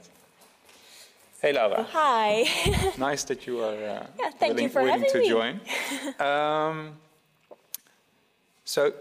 [1.42, 1.84] Hey, Laura.
[1.92, 2.46] Hi.
[2.98, 5.30] nice that you are uh, yeah, thank willing, you for willing having to me.
[5.30, 5.62] join.
[6.20, 6.98] Um,
[8.68, 8.94] so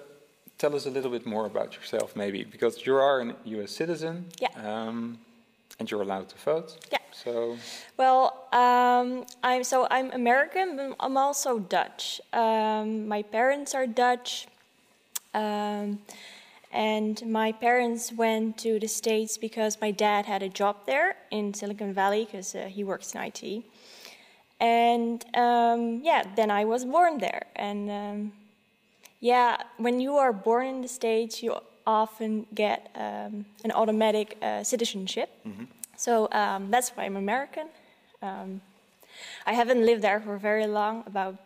[0.58, 3.72] tell us a little bit more about yourself, maybe, because you are a U.S.
[3.72, 4.26] citizen.
[4.38, 4.48] Yeah.
[4.64, 5.18] Um,
[5.80, 6.78] and you're allowed to vote.
[6.92, 6.98] Yeah.
[7.12, 7.56] So.
[7.96, 12.20] Well, um, I'm so I'm American, but I'm also Dutch.
[12.32, 14.46] Um, my parents are Dutch,
[15.34, 15.98] um,
[16.72, 21.52] and my parents went to the states because my dad had a job there in
[21.52, 23.64] Silicon Valley because uh, he works in IT.
[24.60, 28.32] And um, yeah, then I was born there, and um,
[29.20, 34.62] yeah, when you are born in the States, you often get um, an automatic uh,
[34.64, 35.30] citizenship.
[35.46, 35.64] Mm-hmm.
[35.96, 37.68] So um, that's why I'm American.
[38.22, 38.60] Um,
[39.46, 41.36] I haven't lived there for very long, about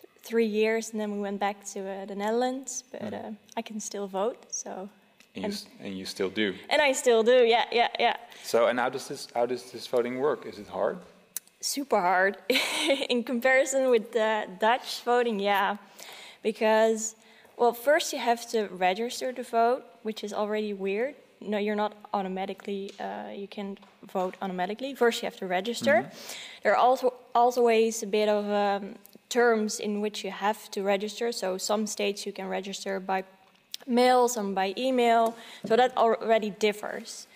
[0.00, 2.84] th- three years, and then we went back to uh, the Netherlands.
[2.92, 3.28] But mm-hmm.
[3.28, 4.88] uh, I can still vote, so.
[5.34, 6.54] And, and, you, and you still do.
[6.68, 8.16] And I still do, yeah, yeah, yeah.
[8.42, 10.44] So, and how does this how does this voting work?
[10.44, 10.98] Is it hard?
[11.60, 12.36] Super hard,
[13.08, 15.38] in comparison with the Dutch voting.
[15.38, 15.76] Yeah,
[16.42, 17.14] because,
[17.56, 21.14] well, first you have to register to vote, which is already weird.
[21.40, 23.78] No, you're not automatically, uh, you can
[24.12, 24.94] vote automatically.
[24.94, 25.94] First, you have to register.
[25.94, 26.62] Mm-hmm.
[26.62, 28.96] There are also, also ways a bit of um,
[29.30, 31.32] terms in which you have to register.
[31.32, 33.24] So, some states you can register by
[33.86, 35.34] mail, some by email.
[35.66, 37.26] So, that already differs.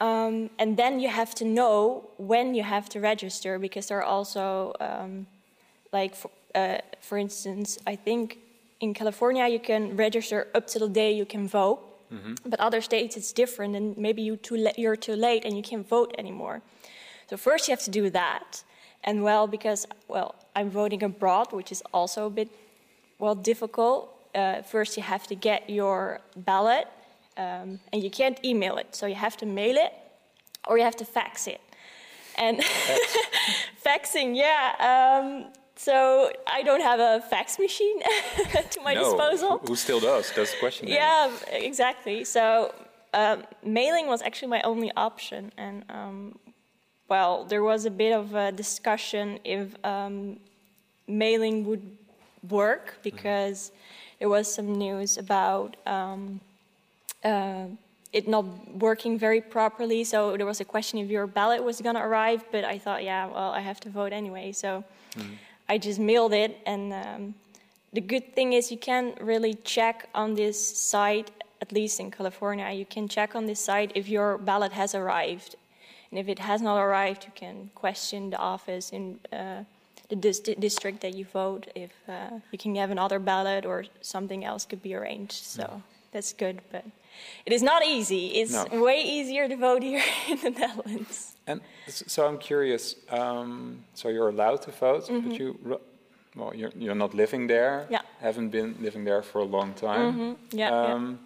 [0.00, 4.02] Um, and then you have to know when you have to register because there are
[4.02, 5.26] also, um,
[5.92, 8.38] like, for, uh, for instance, I think
[8.82, 11.78] in California you can register up to the day you can vote,
[12.12, 12.34] mm-hmm.
[12.44, 15.62] but other states it's different, and maybe you too la- you're too late and you
[15.62, 16.60] can't vote anymore.
[17.30, 18.64] So first you have to do that,
[19.04, 22.48] and well, because well, I'm voting abroad, which is also a bit
[23.18, 24.00] well difficult.
[24.34, 26.86] Uh, first you have to get your ballot,
[27.36, 29.92] um, and you can't email it, so you have to mail it,
[30.66, 31.60] or you have to fax it.
[32.38, 32.60] and
[33.86, 34.64] faxing, yeah.
[34.90, 37.98] Um, so I don't have a fax machine
[38.70, 39.02] to my no.
[39.02, 39.58] disposal.
[39.66, 40.32] Who still does?
[40.32, 40.86] That's the question.
[40.86, 42.22] Yeah, exactly.
[42.22, 42.72] So
[43.12, 46.38] um, mailing was actually my only option, and um,
[47.08, 50.38] well, there was a bit of a discussion if um,
[51.08, 51.84] mailing would
[52.48, 54.16] work because mm-hmm.
[54.20, 55.76] there was some news about.
[55.84, 56.40] Um,
[57.24, 57.66] uh,
[58.12, 58.44] it not
[58.76, 62.44] working very properly, so there was a question if your ballot was going to arrive.
[62.52, 64.84] But I thought, yeah, well, I have to vote anyway, so
[65.16, 65.32] mm-hmm.
[65.72, 66.52] I just mailed it.
[66.66, 67.34] And um,
[67.92, 70.58] the good thing is you can really check on this
[70.92, 71.30] site,
[71.62, 75.56] at least in California, you can check on this site if your ballot has arrived.
[76.10, 79.64] And if it has not arrived, you can question the office in uh,
[80.10, 84.44] the dis- district that you vote if uh, you can have another ballot or something
[84.44, 85.40] else could be arranged.
[85.56, 85.78] So mm-hmm.
[86.12, 86.84] that's good, but
[87.46, 88.26] it is not easy.
[88.40, 88.82] It's no.
[88.82, 91.34] way easier to vote here in the Netherlands.
[91.46, 92.96] And so I'm curious.
[93.10, 95.28] Um, so you're allowed to vote, mm-hmm.
[95.28, 95.80] but you,
[96.36, 97.86] well, you're, you're not living there.
[97.90, 98.02] Yeah.
[98.20, 100.12] Haven't been living there for a long time.
[100.12, 100.58] Mm-hmm.
[100.58, 101.16] Yeah, um, yeah.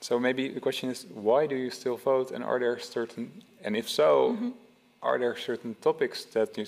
[0.00, 2.30] So maybe the question is, why do you still vote?
[2.30, 3.30] And are there certain,
[3.62, 4.50] and if so, mm-hmm.
[5.02, 6.66] are there certain topics that you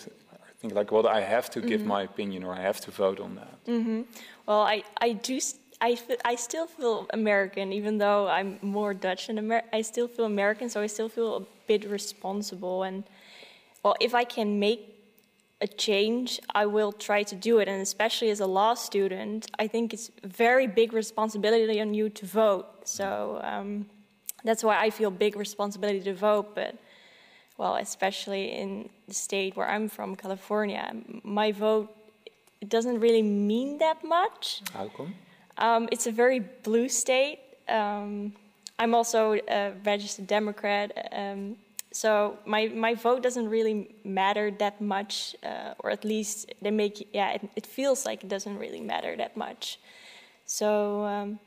[0.59, 1.89] think like, well, I have to give mm-hmm.
[1.89, 3.65] my opinion or I have to vote on that?
[3.67, 4.03] Mm-hmm.
[4.47, 5.39] Well, I I do.
[5.81, 9.71] I, I still feel American, even though I'm more Dutch than American.
[9.73, 12.83] I still feel American, so I still feel a bit responsible.
[12.83, 13.05] And
[13.83, 14.95] well, if I can make
[15.61, 17.69] a change, I will try to do it.
[17.69, 22.27] And especially as a law student, I think it's very big responsibility on you to
[22.27, 22.67] vote.
[22.85, 23.87] So um,
[24.45, 26.55] that's why I feel big responsibility to vote.
[26.55, 26.77] But
[27.59, 31.93] well, especially in the state where I'm from, California, my vote
[32.61, 34.62] it doesn't really mean that much.
[34.73, 35.15] How come?
[35.59, 37.40] Um, it's a very blue state.
[37.69, 38.33] Um,
[38.79, 41.57] I'm also a registered Democrat, um,
[41.97, 47.09] so my my vote doesn't really matter that much, uh, or at least they make
[47.14, 49.79] yeah it, it, feels like it doesn't really matter that much.
[50.45, 51.38] So um,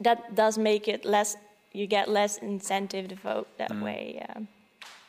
[0.00, 1.36] that does make it less.
[1.72, 3.82] You get less incentive to vote that mm.
[3.82, 4.20] way.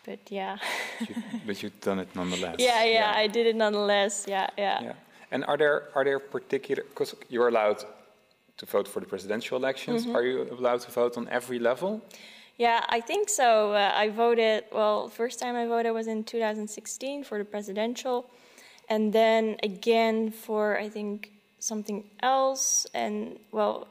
[0.05, 0.57] but yeah.
[0.99, 1.15] but, you,
[1.47, 2.55] but you've done it nonetheless.
[2.59, 4.25] Yeah, yeah, yeah, I did it nonetheless.
[4.27, 4.83] Yeah, yeah.
[4.83, 4.93] yeah.
[5.31, 7.83] And are there are there particular because you're allowed
[8.59, 10.05] to vote for the presidential elections.
[10.05, 10.15] Mm-hmm.
[10.15, 12.01] Are you allowed to vote on every level?
[12.57, 13.73] Yeah, I think so.
[13.73, 18.29] Uh, I voted, well, first time I voted was in 2016 for the presidential,
[18.89, 22.85] and then again for, I think, something else.
[22.93, 23.87] And, well,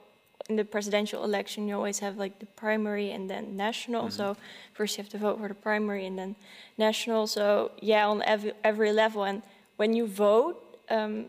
[0.51, 4.03] in the presidential election, you always have like the primary and then national.
[4.03, 4.17] Mm-hmm.
[4.17, 4.37] So
[4.75, 6.37] first you have to vote for the primary and then
[6.77, 7.27] national.
[7.27, 9.25] So, yeah, on every, every level.
[9.25, 9.43] And
[9.77, 11.27] when you vote, um,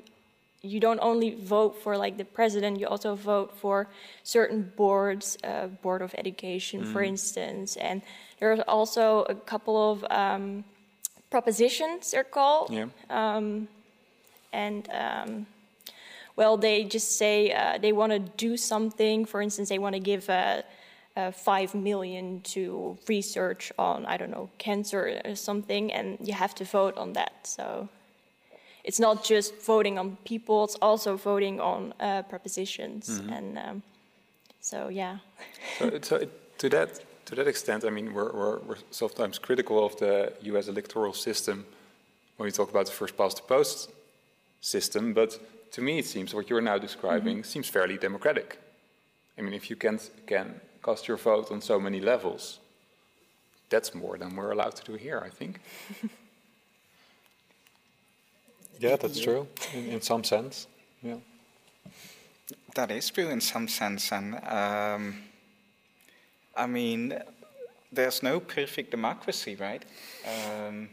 [0.62, 3.88] you don't only vote for like the president you also vote for
[4.24, 6.93] certain boards uh, board of education mm.
[6.93, 8.02] for instance and
[8.39, 10.63] there's also a couple of um,
[11.30, 12.88] propositions they're called yeah.
[13.10, 13.67] um,
[14.52, 15.45] and um,
[16.36, 20.02] well they just say uh, they want to do something for instance they want to
[20.02, 20.62] give uh,
[21.19, 26.56] uh, five million to research on I don't know cancer or something, and you have
[26.56, 27.34] to vote on that.
[27.43, 27.89] So
[28.89, 33.08] it's not just voting on people; it's also voting on uh, prepositions.
[33.08, 33.34] Mm-hmm.
[33.36, 33.84] And um,
[34.62, 35.17] so, yeah.
[35.78, 36.89] so, so to that
[37.25, 40.67] to that extent, I mean, we're, we're, we're sometimes critical of the U.S.
[40.67, 41.65] electoral system
[42.38, 43.91] when we talk about the first past the post
[44.62, 45.13] system.
[45.13, 45.39] But
[45.73, 47.52] to me, it seems what you're now describing mm-hmm.
[47.54, 48.58] seems fairly democratic.
[49.38, 50.47] I mean, if you can can
[50.84, 52.60] cast your vote on so many levels,
[53.69, 55.62] that's more than we're allowed to do here, I think.
[58.80, 60.68] Yeah, that's true in, in some sense.
[61.04, 61.18] Yeah.
[62.76, 65.15] That is true in some sense, and um,
[66.56, 67.20] I mean,
[67.92, 69.84] there's no perfect democracy, right?
[70.26, 70.89] Um,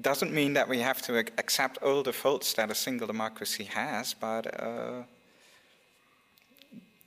[0.00, 4.14] doesn't mean that we have to accept all the faults that a single democracy has,
[4.14, 5.02] but uh,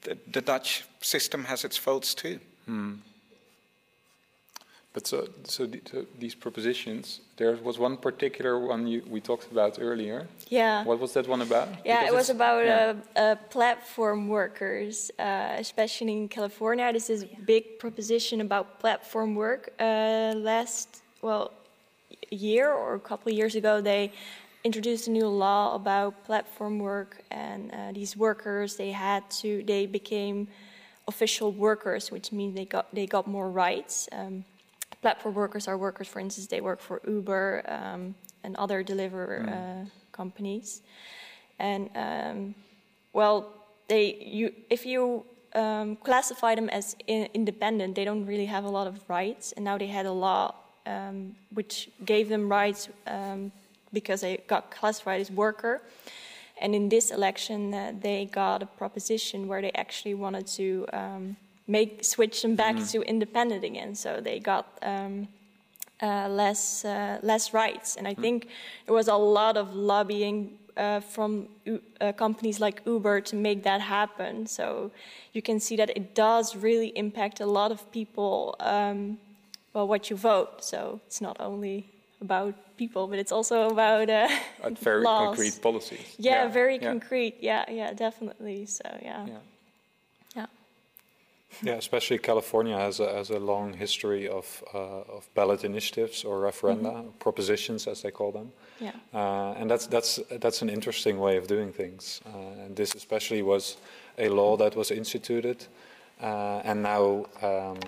[0.02, 2.40] the, the, Dutch system has its faults too.
[2.66, 2.96] Hmm.
[4.94, 9.52] But so, so, the, so, these propositions, there was one particular one you, we talked
[9.52, 10.28] about earlier.
[10.50, 10.84] Yeah.
[10.84, 11.68] What was that one about?
[11.86, 12.94] Yeah, because it was about yeah.
[13.16, 16.92] Uh, uh, platform workers, uh, especially in California.
[16.92, 19.74] This is a big proposition about platform work.
[19.80, 21.52] Uh, last, well,
[22.32, 24.12] year or a couple of years ago, they
[24.64, 29.86] introduced a new law about platform work, and uh, these workers they had to they
[29.86, 30.48] became
[31.08, 34.10] official workers, which means they got they got more rights.
[34.12, 34.46] Um,
[35.02, 39.50] platform workers are workers, for instance, they work for Uber um, and other deliver mm.
[39.52, 40.82] uh, companies.
[41.60, 42.56] And um,
[43.14, 43.54] well,
[43.88, 45.26] they you if you
[45.56, 49.52] um, classify them as in independent, they don't really have a lot of rights.
[49.54, 53.52] And now they had a law um, which gave them rights um,
[53.94, 55.82] because they got classified as worker.
[56.62, 61.38] And in this election, uh, they got a proposition where they actually wanted to um,
[61.70, 62.92] make switch them back mm.
[62.92, 63.96] to independent again.
[63.96, 65.28] So they got um,
[66.02, 67.96] uh, less uh, less rights.
[67.96, 68.22] And I mm.
[68.22, 68.48] think
[68.86, 71.48] there was a lot of lobbying uh, from
[72.02, 74.48] uh, companies like Uber to make that happen.
[74.48, 74.92] So
[75.34, 78.56] you can see that it does really impact a lot of people.
[78.60, 79.20] Um,
[79.74, 80.64] well, what you vote.
[80.64, 81.86] So it's not only
[82.22, 84.28] about people, but it's also about uh,
[84.82, 85.36] very laws.
[85.36, 86.16] concrete policies.
[86.18, 86.48] Yeah, yeah.
[86.48, 86.90] very yeah.
[86.90, 87.36] concrete.
[87.40, 88.66] Yeah, yeah, definitely.
[88.66, 89.26] So yeah.
[89.28, 89.28] yeah.
[89.28, 89.38] Yeah.
[91.64, 96.40] Yeah, especially California has a, has a long history of, uh, of ballot initiatives or
[96.42, 97.10] referenda, mm-hmm.
[97.20, 98.52] propositions as they call them.
[98.80, 98.92] Yeah.
[99.14, 102.22] Uh, and that's, that's, that's an interesting way of doing things.
[102.26, 103.78] Uh, and this especially was
[104.18, 105.66] a law that was instituted.
[106.22, 107.80] Uh, and now um,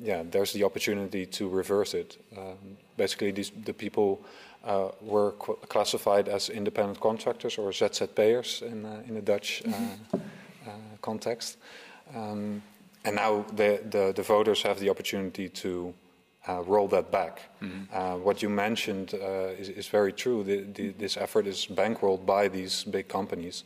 [0.00, 2.16] yeah, there's the opportunity to reverse it.
[2.36, 4.20] Um, basically, these, the people
[4.64, 10.16] uh, were qu- classified as independent contractors or ZZP'ers in, uh, in the Dutch uh,
[10.66, 10.70] uh,
[11.02, 11.58] context.
[12.14, 12.62] Um,
[13.04, 15.94] and now the, the, the, voters have the opportunity to
[16.48, 17.42] uh, roll that back.
[17.62, 18.22] Mm-hmm.
[18.22, 20.42] what you mentioned is, is, very true.
[20.42, 23.64] The, the, this effort is bankrolled by these big companies.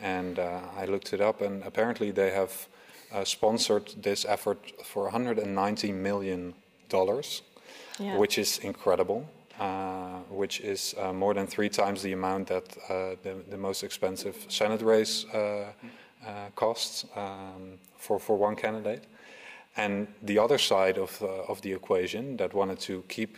[0.00, 2.68] And I looked it up, and apparently they have
[3.12, 6.54] uh, sponsored this effort for 190 million
[6.88, 7.42] dollars,
[7.98, 8.16] yeah.
[8.18, 9.28] which is incredible.
[9.60, 13.84] Uh, which is uh, more than three times the amount that uh, the, the, most
[13.84, 15.72] expensive Senate race uh, uh,
[16.54, 19.04] costs um, for, for one candidate.
[19.76, 23.36] And the other side of, of the equation that wanted to keep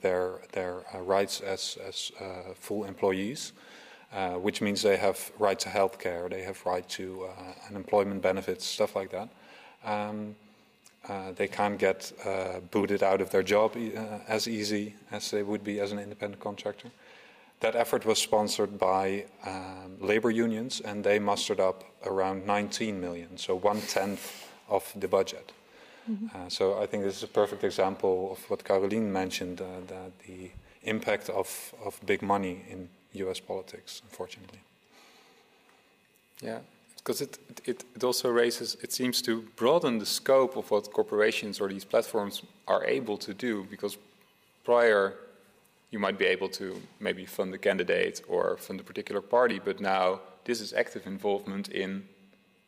[0.00, 2.12] their, their rights as, as
[2.54, 3.52] full employees
[4.12, 8.22] uh, which means they have right to health care, they have right to uh, unemployment
[8.22, 9.28] benefits, stuff like that.
[9.84, 10.36] Um,
[11.08, 15.42] uh, they can't get uh, booted out of their job uh, as easy as they
[15.42, 16.90] would be as an independent contractor.
[17.60, 23.38] That effort was sponsored by um, labor unions, and they mustered up around 19 million,
[23.38, 25.52] so one tenth of the budget.
[26.10, 26.48] Mm-hmm.
[26.48, 30.50] so I think this is a perfect example of what Caroline mentioned, that the
[30.84, 34.60] impact of, of big money in US politics, unfortunately.
[36.40, 36.60] Yeah,
[36.98, 41.60] because it, it, it also raises, it seems to broaden the scope of what corporations
[41.60, 43.96] or these platforms are able to do, because
[44.64, 45.14] prior
[45.96, 46.66] you might be able to
[47.00, 51.66] maybe fund a candidate or fund a particular party, but now this is active involvement
[51.70, 51.90] in,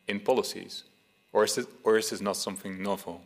[0.07, 0.83] in policies.
[1.31, 3.21] Or is, it, or is this not something novel?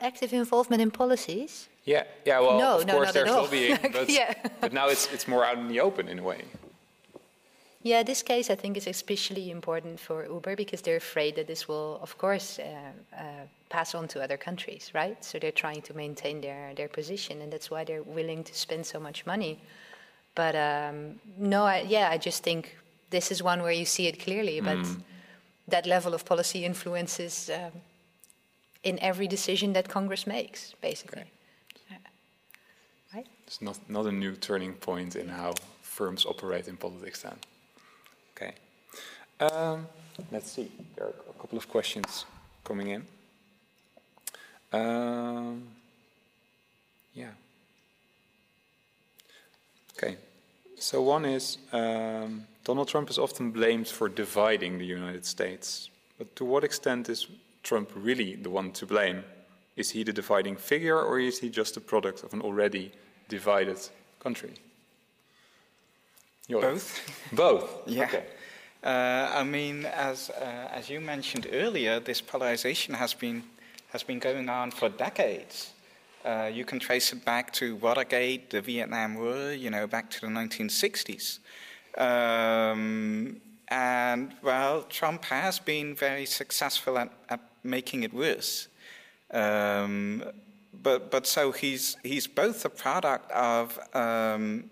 [0.00, 1.68] Active involvement in policies?
[1.84, 2.40] Yeah, yeah.
[2.40, 4.34] Well, no, of no, course, there's lobbying, but, yeah.
[4.60, 6.42] but now it's it's more out in the open in a way.
[7.82, 11.66] Yeah, this case I think is especially important for Uber because they're afraid that this
[11.66, 13.22] will, of course, uh, uh,
[13.70, 15.24] pass on to other countries, right?
[15.24, 18.84] So they're trying to maintain their, their position, and that's why they're willing to spend
[18.84, 19.58] so much money.
[20.34, 22.76] But um, no, I, yeah, I just think
[23.08, 25.02] this is one where you see it clearly, but mm.
[25.68, 27.72] that level of policy influences um,
[28.82, 31.24] in every decision that Congress makes, basically.
[33.12, 33.24] Okay.
[33.46, 37.36] It's not, not a new turning point in how firms operate in politics then.
[39.40, 39.86] Um,
[40.30, 40.70] let's see.
[40.96, 42.26] There are a couple of questions
[42.62, 43.06] coming in.
[44.72, 45.62] Um,
[47.14, 47.30] yeah.
[49.96, 50.16] Okay.
[50.78, 55.88] So one is um, Donald Trump is often blamed for dividing the United States.
[56.18, 57.26] But to what extent is
[57.62, 59.24] Trump really the one to blame?
[59.76, 62.92] Is he the dividing figure or is he just a product of an already
[63.28, 63.78] divided
[64.18, 64.52] country?
[66.48, 67.32] Both.
[67.32, 67.70] Both.
[67.86, 68.04] yeah.
[68.04, 68.24] Okay.
[68.82, 73.42] Uh, I mean, as uh, as you mentioned earlier, this polarization has been
[73.92, 75.72] has been going on for decades.
[76.24, 80.20] Uh, you can trace it back to Watergate, the Vietnam War, you know, back to
[80.20, 81.38] the 1960s.
[81.96, 88.68] Um, and well, Trump has been very successful at, at making it worse.
[89.30, 90.24] Um,
[90.82, 94.70] but but so he's he's both a product of um,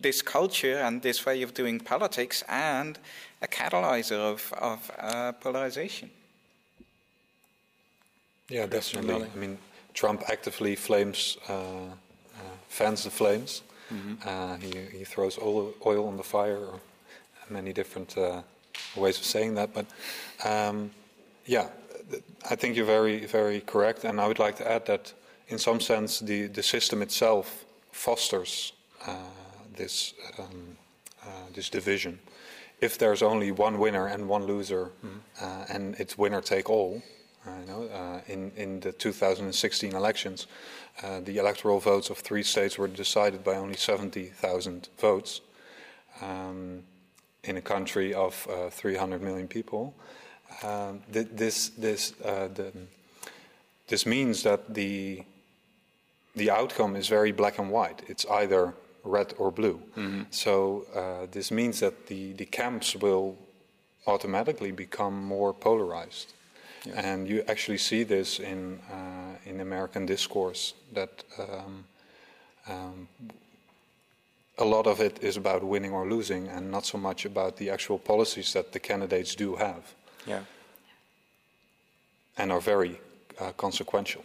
[0.00, 2.98] this culture and this way of doing politics, and
[3.42, 6.10] a catalyzer of of uh, polarization.
[8.48, 9.28] Yeah, definitely.
[9.34, 9.58] I mean,
[9.94, 13.62] Trump actively flames, uh, uh, fans the flames.
[13.90, 14.28] Mm-hmm.
[14.28, 16.80] Uh, he he throws oil, oil on the fire, or
[17.48, 18.42] many different uh,
[18.96, 19.70] ways of saying that.
[19.72, 19.86] But
[20.44, 20.90] um,
[21.46, 21.68] yeah,
[22.50, 25.14] I think you're very very correct, and I would like to add that
[25.52, 28.72] in some sense, the, the system itself fosters
[29.06, 29.14] uh,
[29.76, 30.76] this, um,
[31.22, 32.18] uh, this division.
[32.82, 35.18] If there's only one winner and one loser, mm-hmm.
[35.40, 37.00] uh, and it's winner take all,
[37.46, 40.46] I know uh, in in the 2016 elections,
[41.02, 45.40] uh, the electoral votes of three states were decided by only 70,000 votes.
[46.20, 46.82] Um,
[47.44, 49.94] in a country of uh, 300 million people,
[50.62, 52.72] um, th this this uh, the,
[53.86, 55.24] this means that the
[56.34, 58.02] the outcome is very black and white.
[58.08, 58.74] It's either
[59.04, 59.80] red or blue.
[59.94, 60.26] Mm -hmm.
[60.30, 63.36] So uh, this means that the, the camps will
[64.04, 66.34] automatically become more polarized.
[66.84, 67.12] Yeah.
[67.12, 71.84] And you actually see this in, uh, in American discourse that um,
[72.68, 73.08] um,
[74.58, 77.70] a lot of it is about winning or losing and not so much about the
[77.72, 79.82] actual policies that the candidates do have.
[80.26, 80.44] Yeah.
[82.36, 83.00] And are very
[83.38, 84.24] uh, consequential.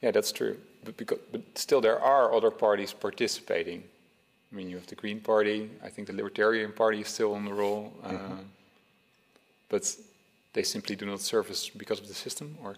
[0.00, 0.56] Yeah, that's true
[0.86, 3.82] but, because, but still there are other parties participating.
[4.50, 5.68] I mean, you have the Green Party.
[5.84, 8.34] I think the Libertarian Party is still on the roll, uh, mm-hmm.
[9.68, 9.96] but
[10.52, 12.76] they simply do not service because of the system, or.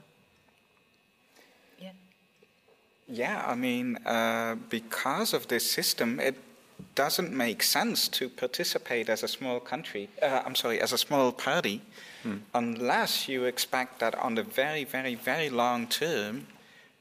[1.81, 1.93] Yeah.
[3.07, 6.37] Yeah, I mean, uh, because of this system, it
[6.95, 10.09] doesn't make sense to participate as a small country.
[10.23, 11.83] Uh, I'm sorry, as a small party,
[12.23, 12.39] hmm.
[12.55, 16.47] unless you expect that on the very, very, very long term,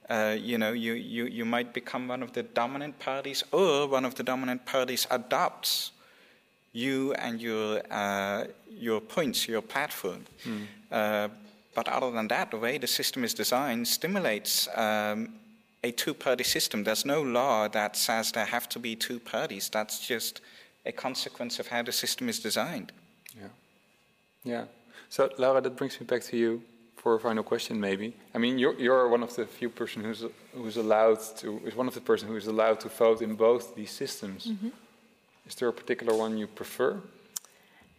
[0.10, 4.06] uh, you know, you, you, you might become one of the dominant parties, or one
[4.06, 5.92] of the dominant parties adopts
[6.74, 10.26] you and your uh, your points, your platform.
[10.46, 10.68] Mm.
[10.92, 11.28] Uh,
[11.74, 15.30] but other than that, the way the system is designed stimulates um,
[15.84, 16.84] a two-party system.
[16.84, 19.70] There's no law that says there have to be two parties.
[19.70, 20.42] That's just
[20.86, 22.92] a consequence of how the system is designed.
[23.40, 23.48] Yeah.
[24.44, 24.66] Yeah.
[25.10, 26.62] So, Laura, that brings me back to you
[27.08, 28.14] for a final question, maybe.
[28.36, 31.88] I mean, you're, you're one of the few person who's who's allowed to is one
[31.88, 34.46] of the person who is allowed to vote in both these systems.
[34.46, 34.72] Mm -hmm.
[35.48, 36.92] Is there a particular one you prefer?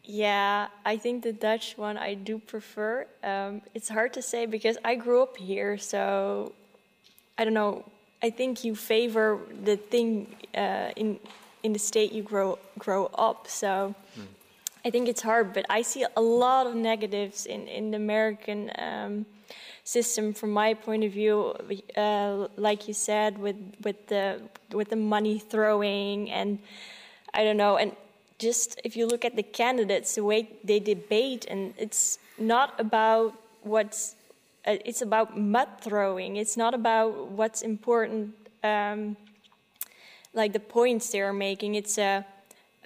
[0.03, 3.07] Yeah, I think the Dutch one I do prefer.
[3.31, 5.99] Um, it's hard to say because I grew up here, so
[7.39, 7.85] I don't know.
[8.27, 10.11] I think you favor the thing
[10.63, 11.19] uh, in
[11.63, 13.49] in the state you grow grow up.
[13.49, 13.69] So.
[14.17, 14.38] Mm.
[14.89, 18.72] I think it's hard, but I see a lot of negatives in, in the American
[18.78, 19.26] um,
[19.84, 21.55] system from my point of view.
[21.95, 24.41] Uh, like you said, with with the
[24.72, 26.59] with the money throwing and
[27.34, 27.93] I don't know, and
[28.39, 33.34] just if you look at the candidates, the way they debate, and it's not about
[33.61, 34.16] what's
[34.66, 36.36] uh, it's about mud throwing.
[36.36, 38.34] It's not about what's important,
[38.64, 39.18] um,
[40.32, 41.74] like the points they are making.
[41.74, 42.22] It's a uh,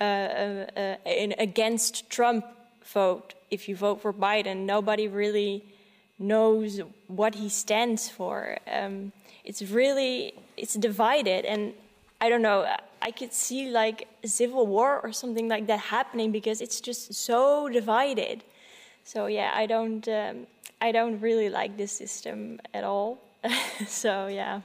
[0.02, 2.44] an against Trump
[2.84, 3.34] vote.
[3.50, 5.64] If you vote for Biden, nobody really
[6.18, 8.58] knows what he stands for.
[8.70, 9.12] Um,
[9.44, 11.74] it's really it's divided, and
[12.20, 12.66] I don't know.
[13.00, 17.14] I could see like a civil war or something like that happening because it's just
[17.14, 18.44] so divided.
[19.04, 20.46] So yeah, I don't um,
[20.80, 23.18] I don't really like this system at all.
[23.86, 24.60] so yeah.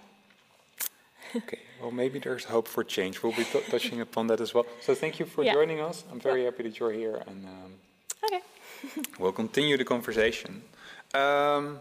[1.35, 1.59] Okay.
[1.81, 3.21] Well, maybe there's hope for change.
[3.23, 4.65] We'll be touching upon that as well.
[4.81, 5.53] So thank you for yeah.
[5.53, 6.03] joining us.
[6.11, 7.73] I'm very happy that you're here, and um,
[8.25, 8.41] okay,
[9.19, 10.61] we'll continue the conversation.
[11.13, 11.79] Um,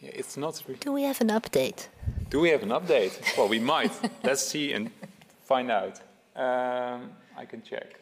[0.00, 0.62] yeah, it's not.
[0.80, 1.88] Do we have an update?
[2.30, 3.12] Do we have an update?
[3.36, 3.92] well, we might.
[4.24, 4.90] Let's see and
[5.44, 6.00] find out.
[6.34, 8.00] Um, I can check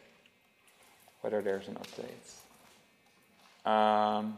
[1.21, 2.27] whether there's an update.
[3.65, 4.37] Um,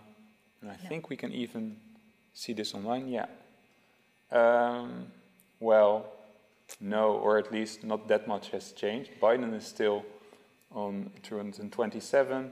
[0.61, 0.89] and I no.
[0.89, 1.78] think we can even
[2.34, 3.07] see this online.
[3.07, 3.28] Yeah.
[4.34, 5.07] Um,
[5.59, 6.07] well,
[6.81, 9.11] no, or at least not that much has changed.
[9.21, 10.03] Biden is still
[10.73, 12.51] on 227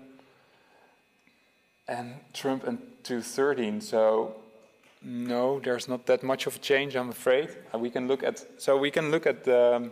[1.87, 3.81] and Trump at 213.
[3.81, 4.35] So
[5.01, 7.49] no, there's not that much of a change, I'm afraid.
[7.73, 9.91] Uh, we can look at so we can look at the, um,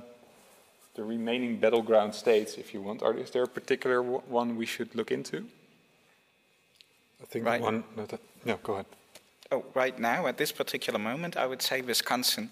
[0.93, 3.01] the remaining battleground states if you want.
[3.01, 5.45] Are, is there a particular one we should look into?
[7.21, 7.61] I think right.
[7.61, 7.83] one.
[8.45, 8.85] No, go ahead.
[9.51, 12.49] Oh, right now, at this particular moment, I would say Wisconsin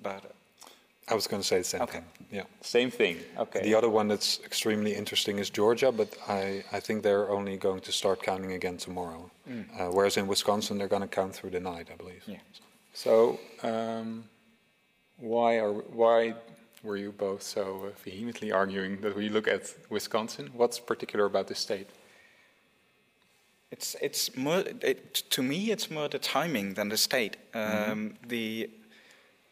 [0.00, 0.32] but
[1.08, 1.92] I was going to say the same okay.
[1.98, 2.04] thing.
[2.30, 3.18] Yeah, same thing.
[3.38, 3.62] Okay.
[3.62, 7.80] The other one that's extremely interesting is Georgia, but I, I think they're only going
[7.80, 9.30] to start counting again tomorrow.
[9.48, 9.64] Mm.
[9.78, 12.22] Uh, whereas in Wisconsin, they're going to count through the night, I believe.
[12.26, 12.38] Yeah.
[12.94, 14.24] So, um,
[15.18, 16.34] why are why
[16.82, 20.50] were you both so vehemently arguing that we look at Wisconsin?
[20.52, 21.88] What's particular about this state?
[23.72, 25.70] It's it's more it, to me.
[25.70, 27.36] It's more the timing than the state.
[27.52, 27.92] Mm-hmm.
[27.92, 28.28] Um, mm-hmm.
[28.28, 28.70] The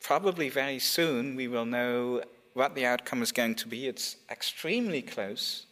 [0.02, 2.22] probably very soon we will know
[2.54, 3.86] what the outcome is going to be.
[3.86, 5.66] It's extremely close.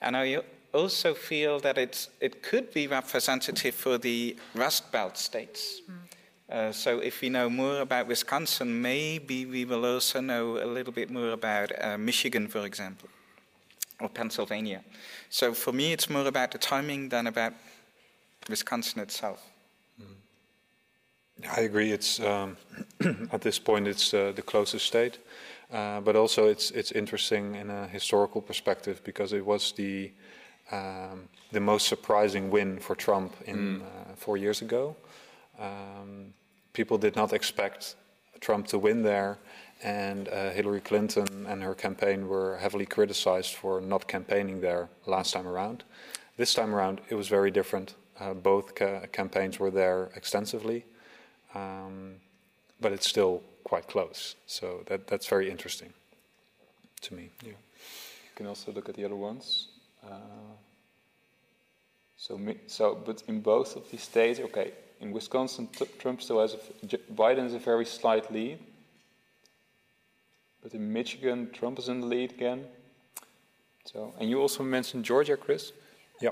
[0.00, 0.42] And I
[0.72, 5.80] also feel that it's, it could be representative for the Rust Belt states.
[5.90, 5.94] Mm.
[6.48, 10.92] Uh, so if we know more about Wisconsin, maybe we will also know a little
[10.92, 13.08] bit more about uh, Michigan, for example,
[14.00, 14.82] or Pennsylvania.
[15.30, 17.52] So for me, it's more about the timing than about
[18.48, 19.50] Wisconsin itself.
[21.50, 21.92] I agree.
[21.92, 22.56] It's um,
[23.32, 25.18] at this point it's uh, the closest state,
[25.72, 30.12] uh, but also it's it's interesting in a historical perspective because it was the
[30.72, 33.82] um, the most surprising win for Trump in mm.
[33.82, 34.96] uh, four years ago.
[35.58, 36.32] Um,
[36.72, 37.96] people did not expect
[38.40, 39.38] Trump to win there,
[39.82, 45.34] and uh, Hillary Clinton and her campaign were heavily criticized for not campaigning there last
[45.34, 45.84] time around.
[46.38, 47.94] This time around, it was very different.
[48.18, 50.84] Uh, both ca- campaigns were there extensively,
[51.54, 52.14] um,
[52.80, 54.36] but it's still quite close.
[54.46, 55.92] So that, that's very interesting
[57.02, 57.30] to me.
[57.42, 57.50] Yeah.
[57.50, 59.68] You can also look at the other ones.
[60.04, 60.54] Uh,
[62.16, 66.58] so, so, but in both of these states, okay, in Wisconsin, Trump still has a,
[67.12, 68.58] Biden a very slight lead,
[70.62, 72.64] but in Michigan, Trump is in the lead again.
[73.84, 75.72] So, and you also mentioned Georgia, Chris.
[76.20, 76.30] Yeah.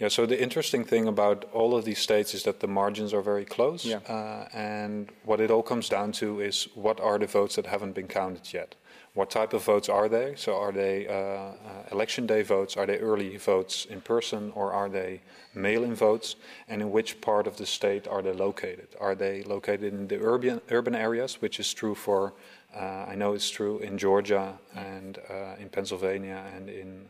[0.00, 0.08] Yeah.
[0.08, 3.44] So the interesting thing about all of these states is that the margins are very
[3.44, 3.98] close, yeah.
[4.08, 7.94] uh, and what it all comes down to is what are the votes that haven't
[7.94, 8.74] been counted yet.
[9.12, 10.34] What type of votes are they?
[10.36, 11.54] So, are they uh, uh,
[11.92, 12.76] election day votes?
[12.76, 15.20] Are they early votes in person, or are they
[15.52, 16.36] mail in votes?
[16.68, 18.88] And in which part of the state are they located?
[19.00, 22.32] Are they located in the urban, urban areas, which is true for,
[22.74, 27.08] uh, I know it's true in Georgia and uh, in Pennsylvania and in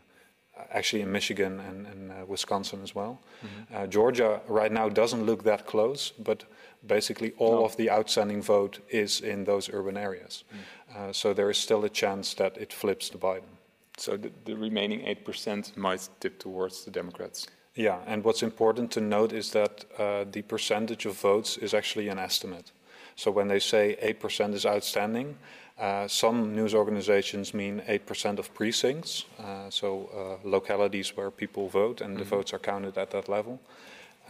[0.71, 3.19] actually in Michigan and, and uh, Wisconsin as well.
[3.43, 3.89] Mm-hmm.
[3.89, 6.45] Georgia right now doesn't look that close, but
[6.85, 7.65] basically all no.
[7.65, 10.43] of the outstanding vote is in those urban areas.
[10.53, 10.95] Mm.
[10.95, 13.57] Uh, so there is still a chance that it flips to Biden.
[13.97, 17.47] So the, the, remaining 8% might tip towards the Democrats.
[17.75, 22.09] Yeah, and what's important to note is that uh, the percentage of votes is actually
[22.09, 22.71] an estimate.
[23.15, 25.37] So when they say 8% is outstanding,
[25.81, 32.01] uh, some news organizations mean 8% of precincts, uh, so uh, localities where people vote
[32.01, 32.19] and mm-hmm.
[32.19, 33.59] the votes are counted at that level.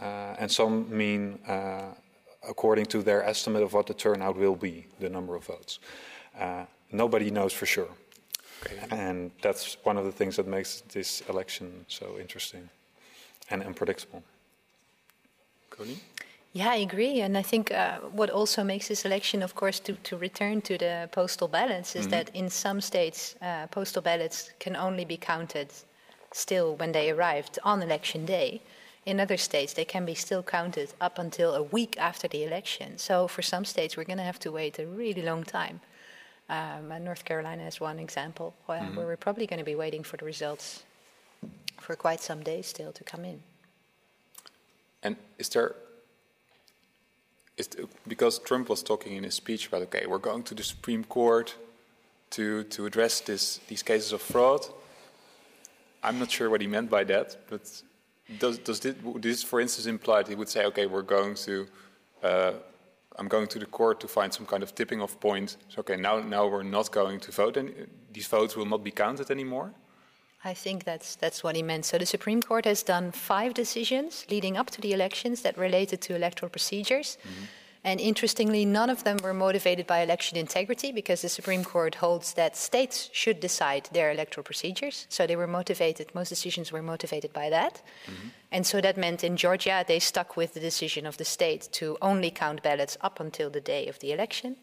[0.00, 1.38] Uh, and some mean
[2.48, 5.78] according to their estimate of what the turnout will be, the number of votes.
[6.38, 7.88] Uh, nobody knows for sure.
[8.64, 8.78] Okay.
[8.90, 12.68] And that's one of the things that makes this election so interesting
[13.50, 14.22] and unpredictable.
[15.70, 15.98] Connie?
[16.54, 17.22] Yeah, I agree.
[17.22, 20.76] And I think uh, what also makes this election, of course, to, to return to
[20.76, 22.10] the postal ballots, is mm-hmm.
[22.10, 25.68] that in some states, uh, postal ballots can only be counted
[26.32, 28.60] still when they arrived on election day.
[29.06, 32.98] In other states, they can be still counted up until a week after the election.
[32.98, 35.80] So for some states, we're going to have to wait a really long time.
[36.48, 38.96] Um, North Carolina is one example uh, mm-hmm.
[38.96, 40.82] where we're probably going to be waiting for the results
[41.80, 43.42] for quite some days still to come in.
[45.02, 45.74] And is there,
[47.62, 51.04] is because Trump was talking in his speech about okay, we're going to the Supreme
[51.04, 51.54] Court
[52.30, 54.66] to to address this these cases of fraud.
[56.02, 57.82] I'm not sure what he meant by that, but
[58.38, 61.66] does does this, this for instance, imply that he would say, okay, we're going to
[62.22, 62.52] uh,
[63.18, 65.56] I'm going to the court to find some kind of tipping off point.
[65.68, 67.72] So, okay, now, now we're not going to vote, and
[68.12, 69.72] these votes will not be counted anymore?
[70.44, 71.84] I think that's, that's what he meant.
[71.84, 76.00] So, the Supreme Court has done five decisions leading up to the elections that related
[76.02, 77.16] to electoral procedures.
[77.22, 77.44] Mm-hmm.
[77.84, 82.34] And interestingly, none of them were motivated by election integrity because the Supreme Court holds
[82.34, 85.06] that states should decide their electoral procedures.
[85.08, 87.82] So they were motivated, most decisions were motivated by that.
[88.06, 88.28] Mm-hmm.
[88.52, 91.98] And so that meant in Georgia, they stuck with the decision of the state to
[92.00, 94.56] only count ballots up until the day of the election.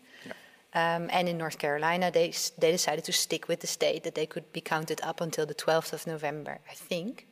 [0.73, 4.27] Um, and in North Carolina, they, they decided to stick with the state that they
[4.27, 7.27] could be counted up until the 12th of November, I think.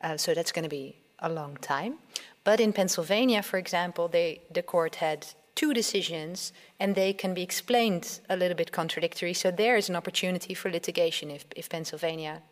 [0.00, 1.98] Uh, so that's going to be a long time.
[2.42, 7.42] But in Pennsylvania, for example, they, the court had two decisions and they can be
[7.42, 9.34] explained a little bit contradictory.
[9.34, 12.42] So there is an opportunity for litigation if, if Pennsylvania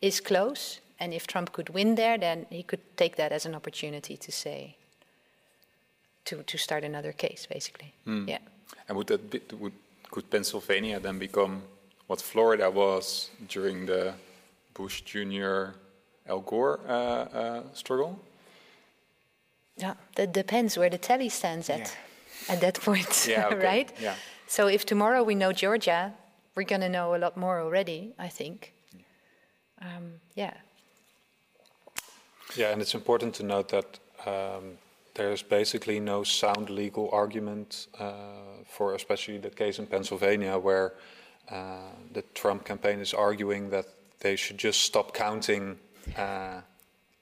[0.00, 0.80] is close.
[0.98, 4.32] And if Trump could win there, then he could take that as an opportunity to
[4.32, 4.76] say,
[6.24, 7.92] to, to start another case, basically.
[8.06, 8.28] Mm.
[8.28, 8.38] Yeah.
[8.88, 9.72] And would that be, would,
[10.10, 11.62] could Pennsylvania then become
[12.06, 14.14] what Florida was during the
[14.74, 15.74] Bush Jr.
[16.28, 18.18] Al Gore uh, uh, struggle?
[19.76, 21.96] Yeah, that depends where the tally stands at
[22.48, 22.54] yeah.
[22.54, 23.56] at that point, yeah, okay.
[23.66, 23.92] right?
[24.00, 24.14] Yeah.
[24.46, 26.12] So if tomorrow we know Georgia,
[26.54, 28.72] we're going to know a lot more already, I think.
[29.80, 30.54] Um, yeah.
[32.56, 34.78] Yeah, and it's important to note that um,
[35.14, 38.12] there's basically no sound legal argument uh,
[38.66, 40.94] for, especially the case in Pennsylvania, where
[41.50, 43.86] uh, the Trump campaign is arguing that
[44.20, 45.78] they should just stop counting.
[46.16, 46.60] Uh,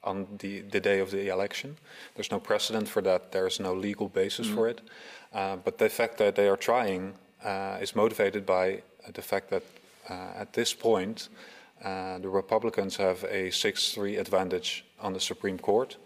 [0.05, 1.77] on the, the day of the election.
[2.15, 3.33] There's no precedent for that.
[3.33, 4.55] There's no legal basis mm.
[4.55, 4.81] for it.
[5.33, 7.15] Uh, but the fact that they are trying
[7.45, 8.83] uh, is motivated by
[9.13, 9.63] the fact that
[10.09, 11.29] uh, at this point,
[11.85, 15.97] uh, the Republicans have a 6 3 advantage on the Supreme Court,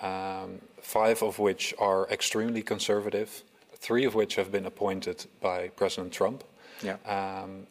[0.00, 3.42] um, five of which are extremely conservative,
[3.74, 6.44] three of which have been appointed by President Trump.
[6.82, 6.96] Yeah.
[7.06, 7.66] Um,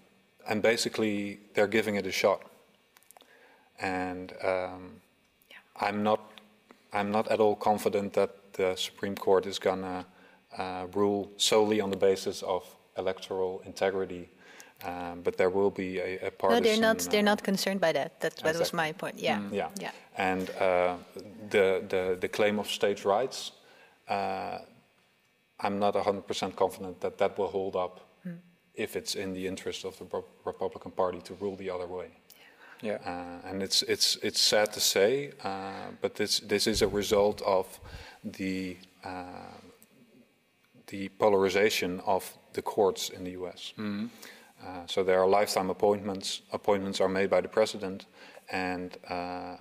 [0.48, 2.42] and basically, they're giving it a shot.
[3.80, 5.02] And um,
[5.50, 5.58] yeah.
[5.80, 6.22] I'm not,
[6.94, 10.06] I'm not at all confident that the Supreme Court is gonna
[10.58, 12.64] uh, rule solely on the basis of
[12.98, 14.30] electoral integrity.
[14.84, 16.64] Um, but there will be a, a partisan.
[16.64, 17.00] No, they're not.
[17.12, 18.20] They're not concerned by that.
[18.20, 18.60] That, that exactly.
[18.60, 19.18] was my point.
[19.18, 19.40] Yeah.
[19.40, 19.54] Mm.
[19.54, 19.70] Yeah.
[19.80, 19.92] yeah.
[20.18, 20.98] And uh,
[21.50, 23.54] the, the the claim of states' rights,
[24.08, 24.60] uh,
[25.60, 28.38] I'm not 100% confident that that will hold up mm.
[28.76, 30.06] if it's in the interest of the
[30.46, 32.10] Republican Party to rule the other way.
[32.82, 32.98] Yeah.
[33.06, 37.42] Uh, and it's it's it's sad to say, uh, but this this is a result
[37.42, 37.80] of
[38.24, 39.58] the uh,
[40.88, 43.74] the polarization of the courts in the U.S.
[43.78, 44.08] Mm-hmm.
[44.64, 46.42] Uh, so there are lifetime appointments.
[46.52, 48.06] Appointments are made by the president,
[48.52, 49.56] and uh,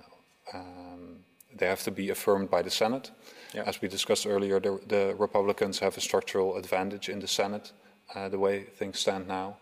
[0.53, 1.19] um,
[1.55, 3.11] they have to be affirmed by the Senate.
[3.53, 3.63] Yeah.
[3.65, 7.71] As we discussed earlier, the, the, Republicans have a structural advantage in the Senate,
[8.13, 9.57] uh, the way things stand now.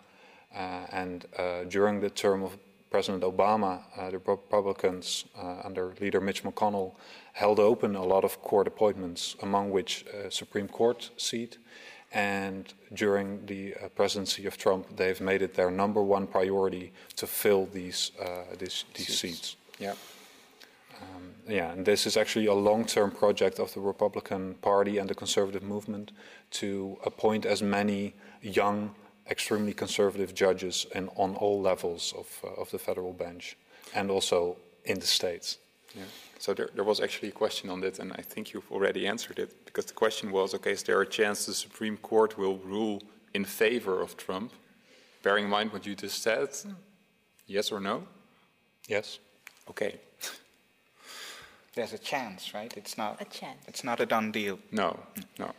[0.56, 2.58] Uh, and uh, during the term of
[2.90, 5.26] President Obama, uh, the Republicans
[5.64, 6.94] under leader Mitch McConnell
[7.34, 11.58] held open a lot of court appointments, among which a Supreme Court seat.
[12.16, 17.28] And during the uh, presidency of Trump, they've made it their number one priority to
[17.28, 19.18] fill these, uh, these, these seats.
[19.20, 19.56] seats.
[19.80, 19.96] Yeah.
[21.02, 25.10] Um, yeah, and this is actually a long term project of the Republican Party and
[25.10, 26.14] the conservative movement
[26.52, 28.96] to appoint as many young,
[29.30, 33.58] extremely conservative judges in, on all levels of, uh, of the federal bench
[33.94, 34.56] and also
[34.86, 35.58] in the states.
[35.94, 36.04] Yeah.
[36.40, 39.40] So there, there, was actually a question on that, and I think you've already answered
[39.40, 43.02] it because the question was: Okay, is there a chance the Supreme Court will rule
[43.34, 44.52] in favor of Trump?
[45.24, 46.50] Bearing in mind what you just said,
[47.48, 48.04] yes or no?
[48.88, 49.20] Yes.
[49.70, 50.00] Okay.
[51.74, 52.72] There's a chance, right?
[52.78, 53.60] It's not a chance.
[53.68, 54.60] It's not a done deal.
[54.72, 54.98] No,
[55.40, 55.52] no.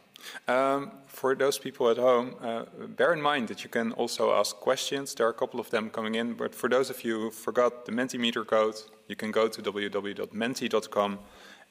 [0.48, 4.56] Um, for those people at home, uh, bear in mind that you can also ask
[4.56, 5.14] questions.
[5.14, 7.86] There are a couple of them coming in, but for those of you who forgot
[7.86, 8.76] the Mentimeter code,
[9.08, 11.18] you can go to www.menti.com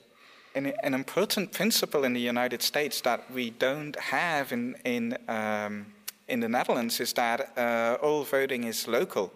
[0.54, 5.86] An, an, important principle in the United States that we don't have in, in um,
[6.28, 9.32] in the Netherlands is that uh, all voting is local.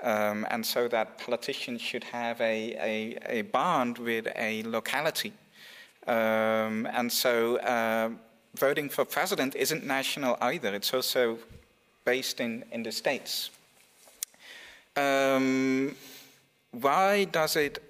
[0.00, 5.32] Um, and so that politicians should have a, a, a bond with a locality.
[6.06, 8.10] Um, and so uh,
[8.54, 11.38] voting for president isn't national either, it's also
[12.04, 13.50] based in, in the states.
[14.96, 15.94] Um,
[16.70, 17.82] why does it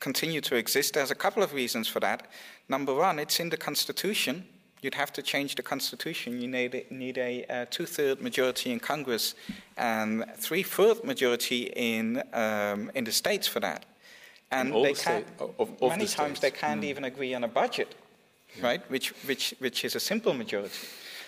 [0.00, 0.94] continue to exist?
[0.94, 2.26] There's a couple of reasons for that.
[2.68, 4.44] Number one, it's in the Constitution
[4.82, 6.40] you'd have to change the constitution.
[6.40, 9.34] You need, need a, a two-third majority in Congress
[9.76, 13.84] and three-fourth majority in um, in the states for that.
[14.50, 16.90] And they can't, of, of many the times they can't mm.
[16.90, 17.94] even agree on a budget,
[18.56, 18.66] yeah.
[18.66, 18.90] right?
[18.90, 20.78] Which which which is a simple majority.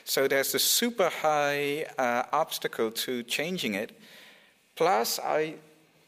[0.05, 3.93] So there's a super high uh, obstacle to changing it.
[4.75, 5.55] Plus, I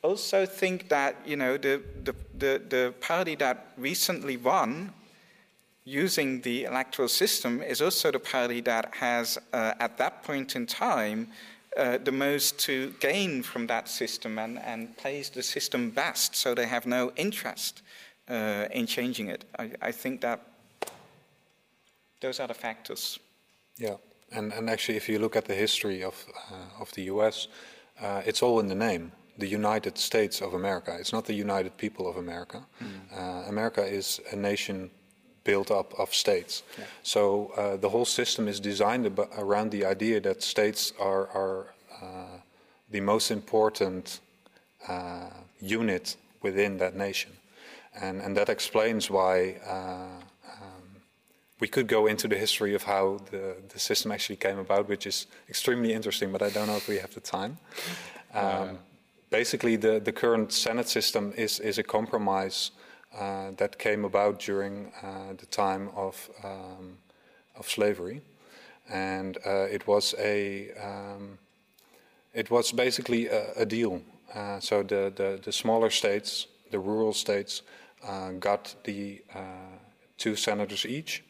[0.03, 4.93] also think that you know the, the, the, the party that recently won
[5.85, 10.67] using the electoral system is also the party that has, uh, at that point in
[10.67, 11.29] time,
[11.77, 16.55] uh, the most to gain from that system and, and plays the system best, so
[16.55, 17.83] they have no interest
[18.29, 19.45] uh, in changing it.
[19.59, 20.41] I, I, think that
[22.21, 23.19] those are the factors.
[23.79, 23.97] Yeah,
[24.31, 26.15] and, and actually, if you look at the history of,
[26.51, 27.49] uh, of the US,
[28.01, 30.95] uh, it's all in the name the United States of America.
[31.01, 32.67] It's not the United People of America.
[32.83, 33.19] Mm.
[33.19, 34.91] Uh, America is a nation
[35.45, 36.63] built up of states.
[36.79, 36.85] Yeah.
[37.03, 42.39] So uh, the whole system is designed around the idea that states are, are uh,
[42.91, 44.21] the most important
[44.89, 45.31] uh,
[45.61, 47.33] unit within that nation.
[48.01, 50.23] And, and that explains why um,
[51.63, 55.07] we could go into the history of how the, the system actually came about, which
[55.07, 57.57] is extremely interesting, but I don't know if we have the time.
[58.35, 58.79] Um,
[59.31, 62.82] basically, the, the current Senate system is, is a compromise uh,
[63.19, 66.99] that came about during uh, the time of, um,
[67.57, 68.23] of slavery.
[68.91, 71.39] And uh, it was a um,
[72.35, 74.01] it was basically a, a deal.
[74.35, 77.63] Uh, so the, the, the, smaller states, the rural states,
[78.41, 79.23] got the
[80.17, 81.23] two senators each.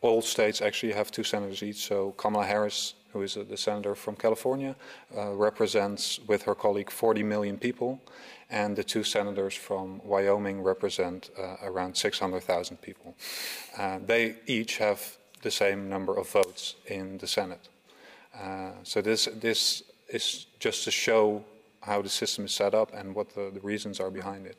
[0.00, 1.86] All states actually have two senators each.
[1.86, 4.76] So Kamala Harris, who is the senator from California,
[5.16, 8.00] uh, represents with her colleague 40 million people,
[8.50, 13.14] and the two senators from Wyoming represent uh, around 600,000 people.
[13.76, 17.68] Uh, they each have the same number of votes in the Senate.
[18.34, 21.44] Uh, so this this is just to show
[21.80, 24.56] how the system is set up and what the, the reasons are behind it.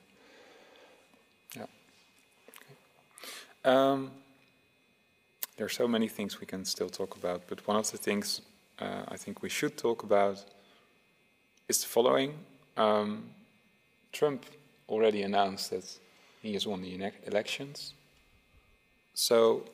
[1.56, 1.66] Yeah.
[3.64, 3.76] Okay.
[3.76, 4.12] Um,
[5.58, 8.42] there are so many things we can still talk about, but one of the things
[8.80, 10.44] uh, I think we should talk about
[11.68, 12.34] is the following.
[12.78, 13.30] Um,
[14.12, 14.46] Trump
[14.88, 15.86] already announced that
[16.42, 17.94] he has won the elections.
[19.14, 19.66] So,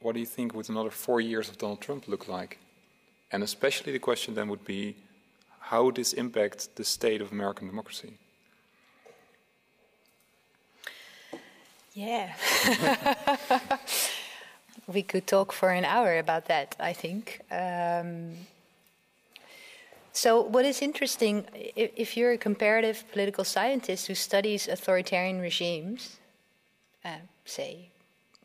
[0.00, 2.58] what do you think would another four years of Donald Trump look like?
[3.32, 4.96] And especially the question then would be
[5.60, 8.12] how would this impact the state of American democracy?
[11.92, 12.34] Yeah.
[14.86, 17.40] we could talk for an hour about that, I think.
[17.50, 18.34] Um,
[20.16, 26.16] so, what is interesting, if, you're a comparative political scientist who studies authoritarian regimes,
[27.04, 27.90] uh, say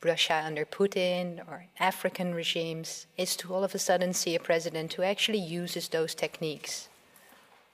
[0.03, 4.91] Russia under Putin or African regimes, is to all of a sudden see a president
[4.91, 6.89] who actually uses those techniques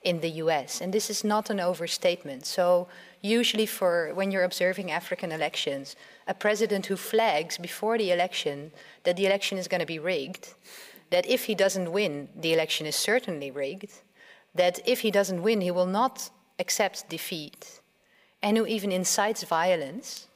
[0.04, 0.80] in the US.
[0.80, 2.46] And this is not an overstatement.
[2.46, 2.86] So,
[3.20, 5.96] usually, for when you're observing African elections,
[6.28, 8.70] a president who flags before the election
[9.02, 10.54] that the election is going to be rigged
[11.10, 13.92] that if he doesn't win, the election is certainly rigged,
[14.54, 17.80] that if he doesn't win, he will not accept defeat,
[18.42, 20.26] and who even incites violence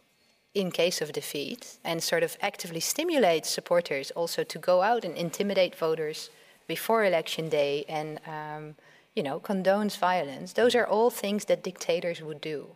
[0.55, 5.17] in case of defeat and sort of actively stimulates supporters also to go out and
[5.17, 6.31] intimidate voters
[6.67, 8.75] before election day and um,
[9.15, 10.53] you know condones violence.
[10.53, 12.67] Those are all things that dictators would do.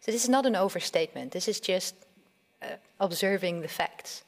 [0.00, 1.32] So this is not an overstatement.
[1.32, 1.94] This is just
[2.62, 4.22] uh, observing the facts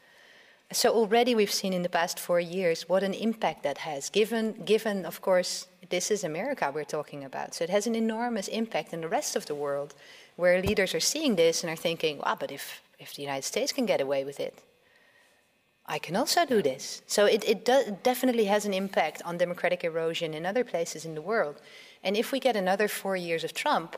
[0.72, 4.52] so already we've seen in the past four years what an impact that has, given,
[4.64, 7.54] given of course, this is America we're talking about.
[7.54, 9.94] So it has an enormous impact in the rest of the world
[10.36, 13.72] where leaders are seeing this and are thinking, wow, but if, if the United States
[13.72, 14.62] can get away with it,
[15.86, 17.02] I can also do this.
[17.06, 21.14] So it, it do, definitely has an impact on democratic erosion in other places in
[21.14, 21.60] the world.
[22.02, 23.96] And if we get another four years of Trump,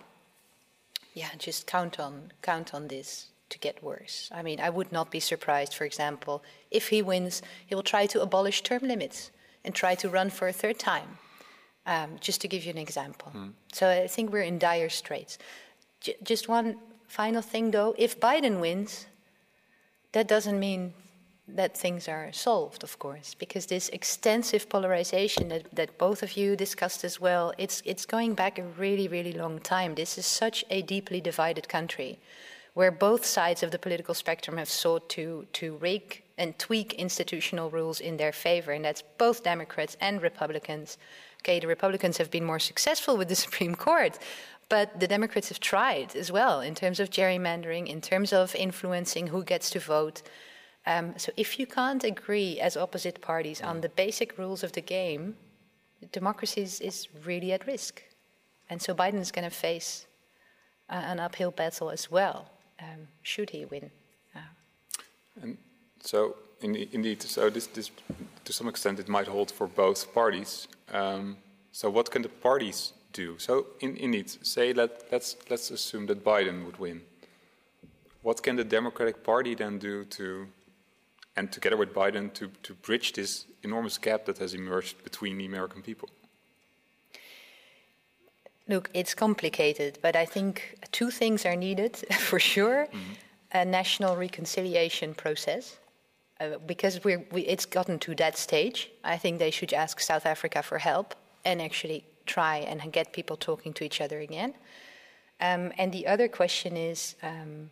[1.13, 4.31] yeah, just count on count on this to get worse.
[4.33, 8.07] I mean, I would not be surprised, for example, if he wins, he will try
[8.07, 9.31] to abolish term limits
[9.65, 11.19] and try to run for a third time,
[11.87, 13.33] um, just to give you an example.
[13.35, 13.53] Mm.
[13.73, 15.39] So I think we're in dire straits.
[16.01, 16.77] J- just one
[17.07, 19.07] final thing, though if Biden wins,
[20.13, 20.95] that doesn't mean
[21.47, 26.57] that things are solved, of course, because this extensive polarization that, that both of you
[26.57, 29.95] discussed as well, it's, it's going back a really, really long time.
[29.95, 32.19] This is such a deeply divided country
[32.75, 37.71] where both sides of the political spectrum have sought to, to rig and tweak institutional
[37.71, 40.99] rules in their favor, and that's both Democrats and Republicans.
[41.43, 44.19] Okay, the Republicans have been more successful with the Supreme Court,
[44.69, 49.29] but the Democrats have tried as well in terms of gerrymandering, in terms of influencing
[49.29, 50.23] who gets to vote.
[50.87, 54.81] Um, so if you can't agree as opposite parties on the basic rules of the
[54.81, 55.37] game,
[56.13, 58.03] democracy is, is really at risk.
[58.69, 60.07] And so Biden is going to face
[60.91, 62.51] uh, an uphill battle as well
[62.81, 63.91] um, should he win.
[64.35, 64.41] Uh,
[65.43, 65.59] and
[66.01, 67.91] so, indeed, so this, this,
[68.45, 70.69] to some extent, it might hold for both parties.
[70.93, 71.37] Um,
[71.73, 73.39] so, what can the parties do?
[73.39, 77.03] So, in, indeed, say that let's let's assume that Biden would win.
[78.23, 80.47] What can the Democratic Party then do to,
[81.37, 85.47] and together with Biden, to to bridge this enormous gap that has emerged between the
[85.47, 86.09] American people?
[88.67, 93.13] Look, it's complicated, but I think two things are needed for sure mm-hmm.
[93.53, 95.79] a national reconciliation process.
[96.41, 100.63] Uh, because we, it's gotten to that stage, I think they should ask South Africa
[100.63, 104.55] for help and actually try and get people talking to each other again.
[105.41, 107.71] Um, and the other question is um,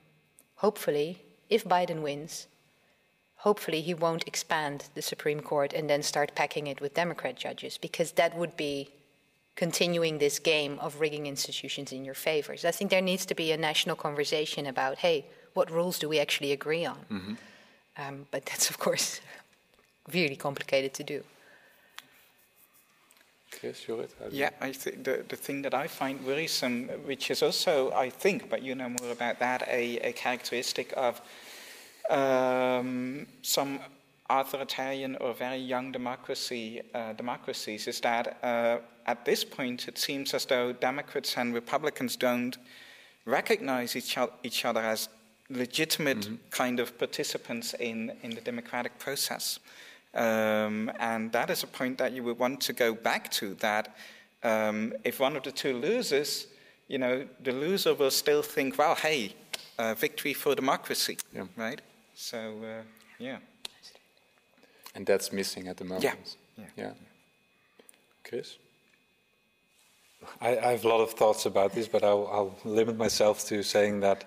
[0.57, 2.47] hopefully, if Biden wins,
[3.37, 7.79] hopefully he won't expand the Supreme Court and then start packing it with Democrat judges,
[7.79, 8.91] because that would be
[9.55, 12.57] continuing this game of rigging institutions in your favor.
[12.57, 16.09] So I think there needs to be a national conversation about, hey, what rules do
[16.09, 16.99] we actually agree on?
[17.11, 17.35] Mm-hmm.
[17.99, 19.21] Um, but that's, of course,
[20.13, 21.23] really complicated to do.
[23.51, 24.11] Chris, Jorrit?
[24.31, 28.49] Yeah, I think the, the thing that I find worrisome, which is also, I think,
[28.49, 31.21] but you know more about that, a, a characteristic of
[32.11, 33.79] um, some
[34.31, 40.35] authoritarian or very young democracy uh, democracies, is that uh, at this point it seems
[40.35, 42.57] as though Democrats and Republicans don't
[43.25, 45.09] recognize each, o- each other as
[45.51, 46.35] legitimate mm-hmm.
[46.51, 49.59] kind of participants in, in the democratic process.
[50.15, 53.95] Um, and that is a point that you would want to go back to that
[54.43, 56.49] um, if one of the two loses,
[56.89, 59.35] you know, the loser will still think, well, hey,
[59.79, 61.45] uh, victory for democracy, yeah.
[61.57, 61.81] right?
[62.15, 62.83] So, uh,
[63.19, 63.39] yeah.
[64.95, 66.05] And that's missing at the moment.
[66.05, 66.15] Yeah.
[66.59, 66.65] Yeah.
[66.77, 66.93] yeah.
[68.25, 68.57] Chris?
[70.41, 73.63] I, I, have a lot of thoughts about this, but I'll, I'll limit myself to
[73.63, 74.25] saying that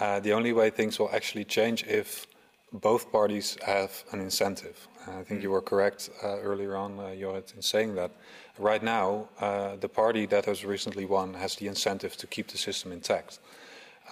[0.00, 2.26] uh, the only way things will actually change if
[2.72, 4.88] both parties have an incentive.
[5.06, 8.10] Uh, I think you were correct uh, earlier on, uh, Jorrit, in saying that.
[8.58, 12.58] Right now, uh, the party that has recently won has the incentive to keep the
[12.58, 13.38] system intact.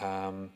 [0.01, 0.51] Um,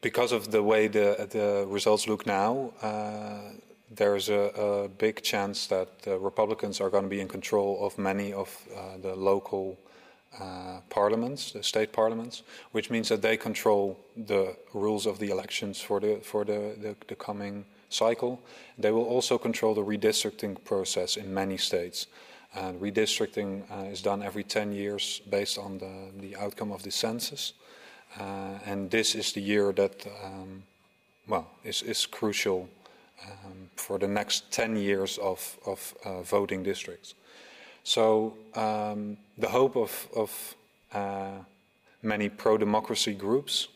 [0.00, 3.52] because of the way the, the results look now, uh,
[3.90, 4.52] there's a,
[4.84, 8.56] a, big chance that the Republicans are going to be in control of many of
[8.76, 9.78] uh, the local
[10.38, 15.80] uh, parliaments, the state parliaments, which means that they control the rules of the elections
[15.80, 18.40] for the for the, the, the coming cycle.
[18.78, 22.06] They will also control the redistricting process in many states.
[22.56, 27.52] Redistricting uh, is done every 10 years based on the, the outcome of the census.
[28.18, 30.64] Uh, and this is the year that, um,
[31.28, 32.68] well, is, is crucial
[33.24, 37.14] um, for the next 10 years of, of uh, voting districts.
[37.84, 40.54] So um, the hope of, of
[40.92, 41.38] uh,
[42.02, 43.68] many pro-democracy groups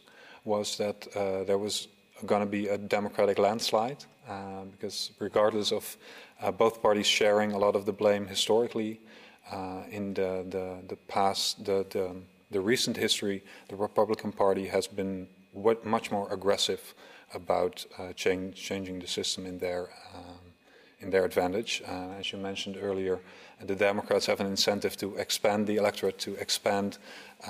[0.44, 1.88] was that uh, there was
[2.26, 5.96] going to be a democratic landslide, uh, because regardless of
[6.40, 9.00] uh, both parties sharing a lot of the blame historically
[9.50, 12.14] uh, in the, the, the past, the, the,
[12.50, 15.26] the, recent history, the Republican Party has been
[15.84, 16.94] much more aggressive
[17.34, 20.44] about uh, change, changing the system in their um,
[21.00, 21.82] in their advantage.
[21.86, 23.20] Uh, as you mentioned earlier,
[23.60, 26.98] the Democrats have an incentive to expand the electorate, to expand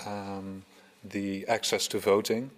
[0.06, 0.64] um,
[1.04, 2.50] the access to voting.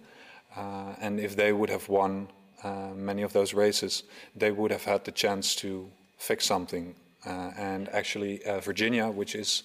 [0.55, 2.27] Uh, and if they would have won
[2.63, 4.03] uh, many of those races,
[4.35, 6.95] they would have had the chance to fix something.
[7.25, 9.63] Uh, and actually, uh, Virginia, which is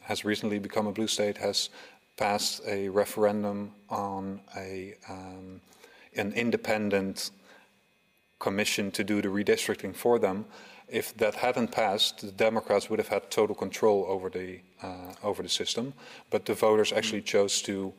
[0.00, 1.68] has recently become a blue state, has
[2.16, 5.60] passed a referendum on a um,
[6.16, 7.30] an independent
[8.38, 10.44] commission to do the redistricting for them.
[10.88, 15.42] If that hadn't passed, the Democrats would have had total control over the uh, over
[15.42, 15.94] the system.
[16.30, 17.94] But the voters actually chose to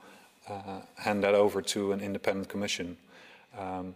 [0.47, 2.97] uh, hand that over to an independent commission.
[3.57, 3.95] Um,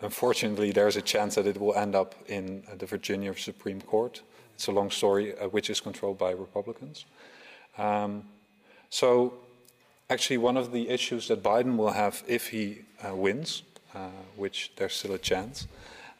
[0.00, 4.22] unfortunately, there's a chance that it will end up in uh, the Virginia Supreme Court.
[4.54, 7.04] It's a long story, uh, which is controlled by Republicans.
[7.78, 8.24] Um,
[8.90, 9.34] so,
[10.08, 13.62] actually, one of the issues that Biden will have if he wins,
[13.94, 15.68] uh, which there's still a chance,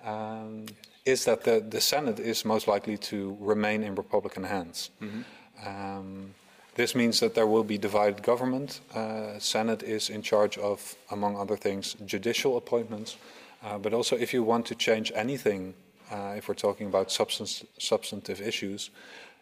[0.05, 0.66] um,
[1.05, 4.91] is that the, the Senate is most likely to remain in Republican hands.
[5.01, 5.22] Mm-hmm.
[5.66, 6.35] Um,
[6.74, 8.81] this means that there will be divided government.
[8.95, 13.16] Uh, Senate is in charge of, among other things, judicial appointments.
[13.62, 15.74] Uh, but also, if you want to change anything,
[16.11, 18.91] uh, if we're talking about substance, substantive issues,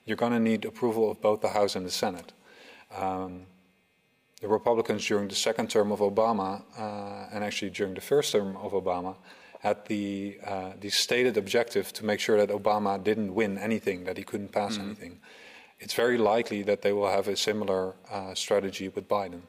[0.06, 2.32] you're going to need approval of both the House and the Senate.
[2.96, 3.46] Um,
[4.44, 8.50] the Republicans during the second term of Obama, uh, and actually during the first term
[8.66, 9.12] of Obama,
[9.66, 14.16] had the, uh, the stated objective to make sure that Obama didn't win anything, that
[14.20, 14.86] he couldn't pass mm-hmm.
[14.88, 15.14] anything
[15.84, 19.42] it's very likely that they will have a similar uh, strategy with Biden.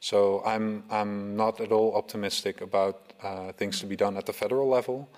[0.00, 4.32] So I'm, I'm not at all optimistic about uh, things to be done at the
[4.32, 5.08] federal level,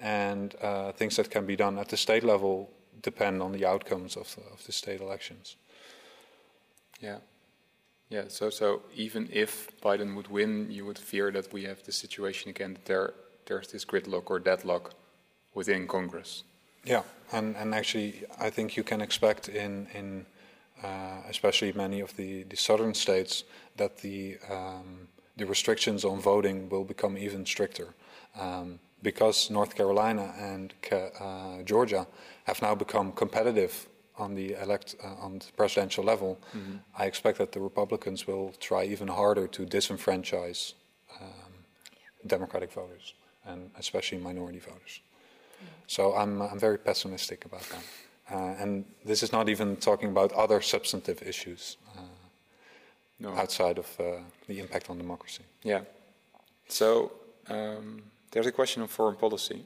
[0.00, 2.70] and uh, things that can be done at the state level
[3.02, 5.56] depend on the outcomes of the, of the state elections.
[7.00, 7.18] Yeah.
[8.10, 11.92] Yeah, so, so even if Biden would win, you would fear that we have the
[11.92, 13.14] situation again, that there,
[13.46, 14.94] there's this gridlock or deadlock
[15.54, 16.44] within Congress.
[16.84, 17.02] Yeah,
[17.32, 20.24] and, and actually, I think you can expect in, in
[20.82, 23.44] uh, especially many of the, the southern states
[23.76, 27.94] that the, um, the restrictions on voting will become even stricter.
[28.38, 32.06] Um, because North Carolina and uh, Georgia
[32.44, 33.86] have now become competitive
[34.18, 36.76] on the elect uh, on the presidential level, mm-hmm.
[36.96, 40.74] I expect that the Republicans will try even harder to disenfranchise
[41.20, 41.52] um,
[42.26, 43.14] Democratic voters
[43.46, 45.00] and especially minority voters.
[45.86, 47.84] So I'm, I'm very pessimistic about that.
[48.30, 52.02] Uh, and this is not even talking about other substantive issues uh,
[53.18, 53.34] no.
[53.34, 55.42] outside of uh, the impact on democracy.
[55.62, 55.80] Yeah.
[56.68, 57.12] So
[57.48, 59.64] um, there's a question on foreign policy.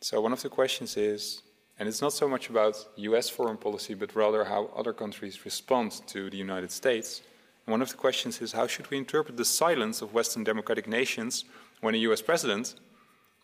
[0.00, 1.42] So one of the questions is
[1.80, 6.06] And it's not so much about US foreign policy, but rather how other countries respond
[6.08, 7.22] to the United States.
[7.64, 10.86] And one of the questions is how should we interpret the silence of Western democratic
[10.86, 11.46] nations
[11.80, 12.74] when a US president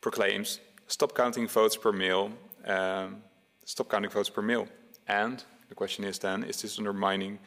[0.03, 2.31] proclaims stop counting votes per mail,
[2.67, 3.23] um,
[3.65, 4.69] stop counting votes per mail?
[5.09, 7.39] And the question is then, is this undermining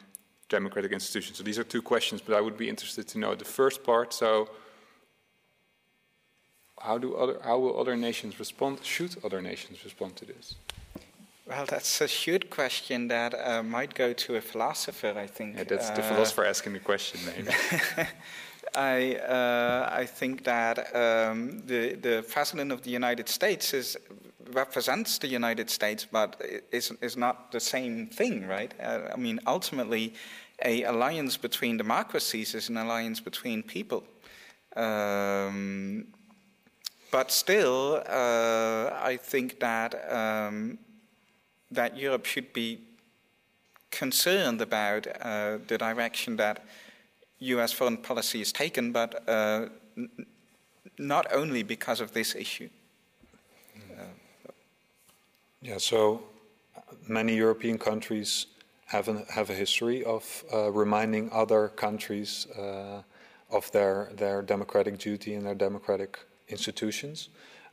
[0.48, 1.38] democratic institutions?
[1.38, 4.12] So these are two questions, but I would be interested to know the first part.
[4.12, 4.50] So
[6.80, 8.80] how do other how will other nations respond?
[8.82, 10.56] Should other nations respond to this?
[11.50, 15.56] Well, that's a huge question that uh, might go to a philosopher, I think.
[15.56, 17.50] Yeah, that's uh, the philosopher asking the question, maybe.
[18.76, 23.96] I, uh, I think that um, the, the president of the United States is,
[24.52, 26.40] represents the United States, but
[26.70, 28.72] is, is not the same thing, right?
[28.80, 30.14] Uh, I mean, ultimately,
[30.64, 34.04] a alliance between democracies is an alliance between people.
[34.76, 36.06] Um,
[37.10, 40.78] but still, uh, I think that um,
[41.70, 42.80] that Europe should be
[43.90, 46.64] concerned about uh, the direction that
[47.40, 47.72] U.S.
[47.72, 49.66] foreign policy is taken, but uh,
[49.96, 50.26] n-
[50.98, 52.68] not only because of this issue.
[55.62, 56.22] yeah, so
[57.06, 58.46] many European countries
[58.86, 63.02] have, an, have a history of uh, reminding other countries uh,
[63.50, 66.18] of their, their democratic duty and their democratic
[66.48, 67.28] institutions.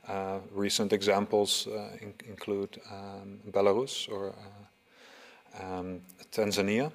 [0.08, 6.00] Uh, recent examples uh, in, include um, Belarus or uh, um,
[6.32, 6.90] Tanzania.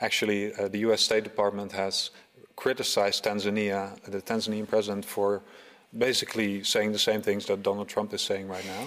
[0.00, 2.10] actually, the US State Department has
[2.56, 5.42] criticized Tanzania, the Tanzanian president, for
[5.96, 8.86] basically saying the same things that Donald Trump is saying right now.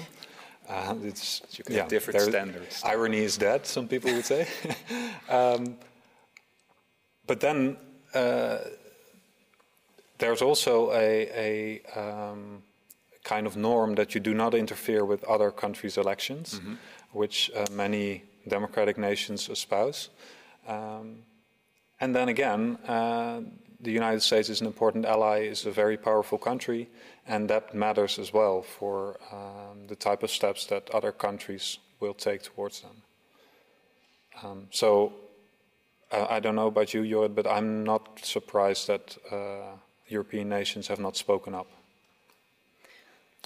[0.69, 2.81] Uh, it's yeah, different standards.
[2.83, 4.45] Irony is dead, some people would say.
[5.29, 5.77] um,
[7.25, 7.77] but then
[8.13, 8.57] uh,
[10.17, 12.61] there's also a, a um,
[13.27, 16.75] kind of norm that you do not interfere with other countries' elections, mm-hmm.
[17.11, 20.09] which uh, many democratic nations espouse.
[20.67, 21.23] Um,
[21.99, 23.41] and then again, uh,
[23.81, 26.89] the United States is an important ally, is a very powerful country,
[27.27, 32.13] and that matters as well for um, the type of steps that other countries will
[32.13, 32.97] take towards them.
[34.43, 35.13] Um, so
[36.11, 39.75] uh, I don't know about you, Jorrit, but I'm not surprised that uh,
[40.07, 41.67] European nations have not spoken up.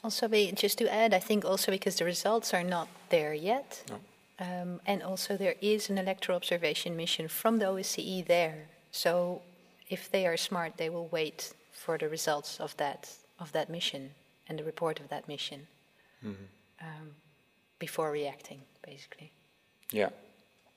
[0.04, 3.99] Also, just to add, I think also because the results are not there yet, no.
[4.45, 8.68] um, and also there is an electoral observation mission from the OSCE there.
[8.91, 9.41] So,
[9.89, 14.12] if they are smart, they will wait for the results of that of that mission
[14.47, 15.68] and the report of that mission
[16.24, 16.43] mm-hmm.
[16.82, 17.16] um,
[17.80, 19.32] before reacting, basically.
[19.91, 20.10] Yeah.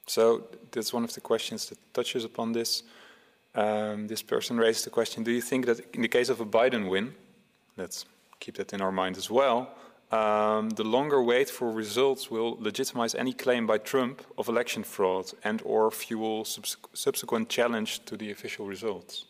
[0.07, 2.83] So that's one of the questions that touches upon this.
[3.55, 6.47] Um, this person raised the question: Do you think that in the case of a
[6.47, 7.15] Biden win,
[7.77, 8.05] let's
[8.45, 9.59] keep that in our mind as well.
[10.13, 15.27] Um, the longer wait for results will legitimize any claim by Trump of election fraud
[15.43, 19.25] and or fuel subs- subsequent challenge to the official results.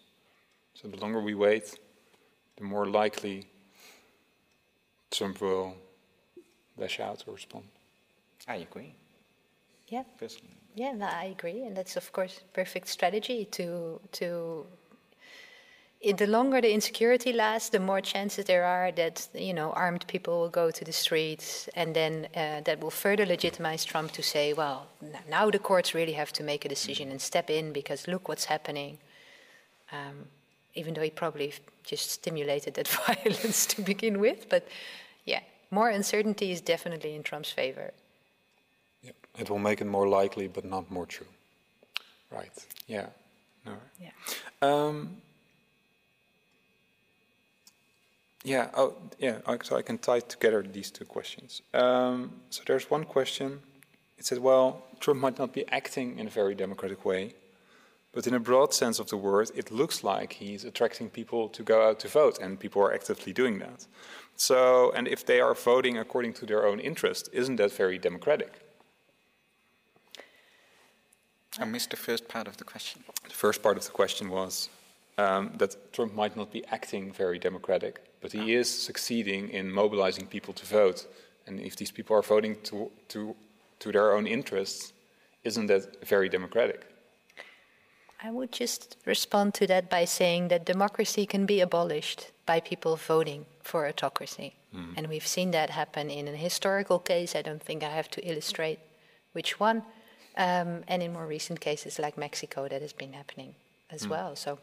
[0.74, 1.78] So the longer we wait,
[2.56, 3.46] the more likely
[5.10, 5.76] Trump will
[6.76, 7.66] lash out or respond.
[8.48, 8.94] I agree.
[9.88, 10.02] Yeah.
[10.18, 10.56] Personally.
[10.76, 14.66] Yeah, no, I agree, and that's of course perfect strategy to to
[16.12, 20.40] the longer the insecurity lasts, the more chances there are that you know armed people
[20.40, 24.52] will go to the streets, and then uh, that will further legitimize Trump to say,
[24.52, 24.86] "Well,
[25.28, 28.44] now the courts really have to make a decision and step in because look what's
[28.44, 28.98] happening."
[29.92, 30.26] Um,
[30.74, 31.52] even though he probably
[31.84, 34.66] just stimulated that violence to begin with, but
[35.24, 35.40] yeah,
[35.70, 37.92] more uncertainty is definitely in Trump's favor.
[39.02, 41.26] Yeah, it will make it more likely, but not more true.
[42.30, 42.66] Right.
[42.88, 43.07] Yeah.
[43.64, 43.72] No.
[44.00, 44.11] Yeah.
[44.62, 45.16] Um,
[48.45, 48.68] Yeah.
[48.74, 49.38] Oh, yeah.
[49.62, 51.62] So I can tie together these two questions.
[51.72, 53.61] Um, so there's one question.
[54.18, 57.34] It said, well, Trump might not be acting in a very democratic way,
[58.12, 61.62] but in a broad sense of the word, it looks like he's attracting people to
[61.62, 63.87] go out to vote, and people are actively doing that.
[64.37, 68.53] So, and if they are voting according to their own interest, isn't that very democratic?
[71.58, 73.04] I missed the first part of the question.
[73.25, 74.68] The first part of the question was
[75.18, 80.26] um, that Trump might not be acting very democratic, but he is succeeding in mobilizing
[80.26, 81.07] people to vote.
[81.46, 83.36] And if these people are voting to, to,
[83.80, 84.92] to their own interests,
[85.45, 86.86] isn't that very democratic?
[88.22, 92.96] I would just respond to that by saying that democracy can be abolished by people
[92.96, 94.54] voting for autocracy.
[94.74, 94.95] Mm.
[94.96, 97.36] And we've seen that happen in a historical case.
[97.36, 98.78] I don't think I have to illustrate
[99.32, 99.82] which one.
[100.36, 103.54] Um, and in more recent cases like Mexico, that has been happening
[103.91, 104.11] as mm.
[104.11, 104.34] well.
[104.36, 104.58] So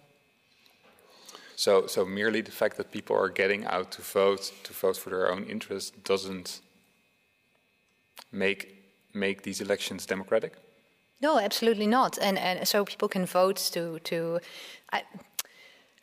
[1.62, 5.12] so, so merely the fact that people are getting out to vote to vote for
[5.12, 6.60] their own interest doesn't
[8.32, 8.62] make
[9.14, 10.54] make these elections democratic?
[11.22, 12.18] No, absolutely not.
[12.20, 14.40] And and so people can vote to to.
[14.92, 15.04] I,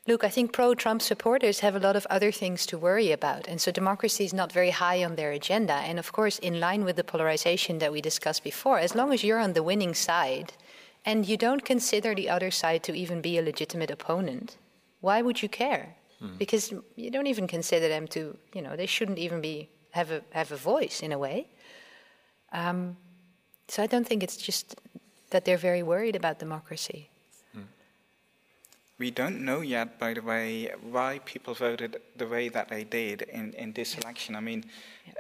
[0.07, 3.49] Look, I think pro Trump supporters have a lot of other things to worry about.
[3.49, 5.75] And so democracy is not very high on their agenda.
[5.89, 9.23] And of course, in line with the polarization that we discussed before, as long as
[9.23, 10.53] you're on the winning side
[11.05, 14.57] and you don't consider the other side to even be a legitimate opponent,
[15.01, 15.97] why would you care?
[16.23, 16.39] Mm.
[16.39, 20.23] Because you don't even consider them to, you know, they shouldn't even be have a
[20.31, 21.47] have a voice in a way.
[22.53, 22.97] Um,
[23.69, 24.77] so I don't think it's just
[25.31, 27.11] that they're very worried about democracy.
[28.99, 33.23] We don't know yet, by the way, why people voted the way that they did
[33.23, 34.35] in, in this election.
[34.35, 34.65] I mean,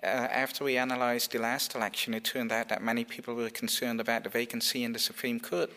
[0.02, 4.00] uh, after we analyzed the last election, it turned out that many people were concerned
[4.00, 5.70] about the vacancy in the Supreme Court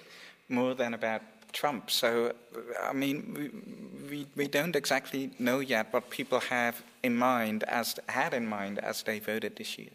[0.49, 1.21] more than about
[1.53, 1.89] Trump.
[1.91, 2.33] So,
[2.81, 7.99] I mean, we, we, we don't exactly know yet what people have in mind, as
[8.07, 9.89] had in mind as they voted this year.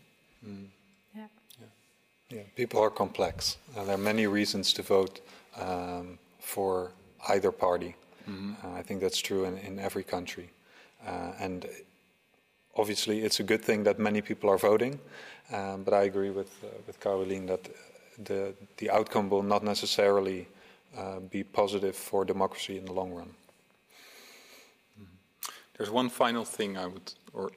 [0.47, 0.67] Mm.
[1.15, 1.27] Yeah.
[1.61, 2.37] yeah.
[2.37, 2.43] yeah.
[2.55, 3.57] people are complex.
[3.77, 5.21] Uh, there are many reasons to vote
[5.61, 6.91] um, for
[7.29, 7.95] either party.
[8.29, 8.53] Mm-hmm.
[8.65, 10.51] Uh, I think that's true in, in every country.
[11.07, 11.67] Uh, and
[12.77, 14.99] obviously, it's a good thing that many people are voting.
[15.53, 17.69] Um, but I agree with uh, with Caroline that
[18.25, 20.49] the the outcome will not necessarily
[20.97, 23.35] uh, be positive for democracy in the long run.
[25.01, 25.05] Mm-hmm.
[25.77, 27.51] There's one final thing I would, or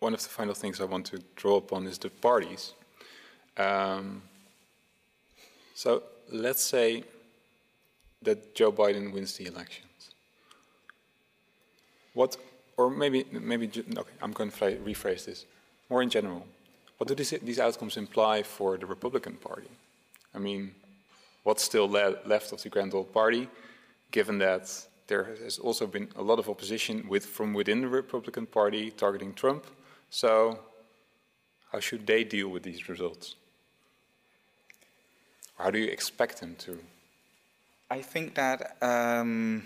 [0.00, 2.74] one of the final things I want to draw upon is the parties.
[3.56, 4.22] Um,
[5.74, 7.04] so let's say
[8.22, 10.10] that Joe Biden wins the elections.
[12.14, 12.36] What,
[12.76, 15.46] or maybe, maybe okay, I'm going to rephrase this
[15.88, 16.46] more in general.
[16.98, 19.68] What do these, these outcomes imply for the Republican Party?
[20.34, 20.74] I mean,
[21.46, 23.48] what's still le- left of the grand old party,
[24.10, 24.64] given that
[25.06, 29.32] there has also been a lot of opposition with, from within the Republican Party targeting
[29.32, 29.64] Trump.
[30.10, 30.58] So,
[31.70, 33.36] how should they deal with these results?
[35.56, 36.78] How do you expect them to
[37.88, 39.62] I think that um,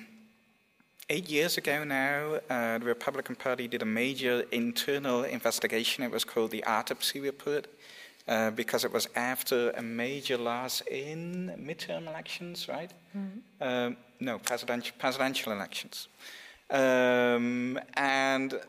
[1.08, 6.04] eight years ago now, uh, the Republican Party did a major internal investigation.
[6.04, 7.66] It was called the Autopsy Report.
[8.30, 12.92] Uh, because it was after a major loss in midterm elections, right?
[13.16, 13.38] Mm-hmm.
[13.60, 16.06] Um, no, presidential, presidential elections.
[16.70, 18.60] Um, and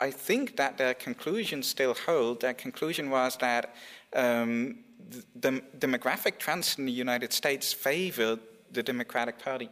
[0.00, 2.40] I think that their conclusion still hold.
[2.40, 3.76] Their conclusion was that
[4.12, 4.78] um,
[5.08, 8.40] the, the demographic trends in the United States favored
[8.72, 9.70] the Democratic Party.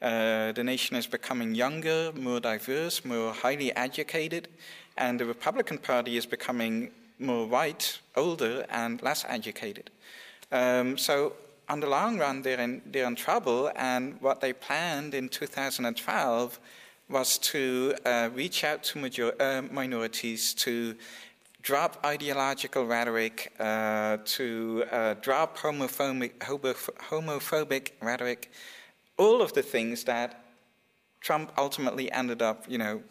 [0.00, 4.46] Uh, the nation is becoming younger, more diverse, more highly educated,
[4.96, 9.90] and the Republican Party is becoming more white, older, and less educated.
[10.50, 11.34] Um, so,
[11.68, 16.58] on the long run, they're in, they're in trouble, and what they planned in 2012
[17.08, 20.96] was to uh, reach out to major, uh, minorities, to
[21.62, 28.50] drop ideological rhetoric, uh, to uh, drop homophobic, homophobic rhetoric,
[29.18, 30.44] all of the things that
[31.20, 33.02] Trump ultimately ended up, you know,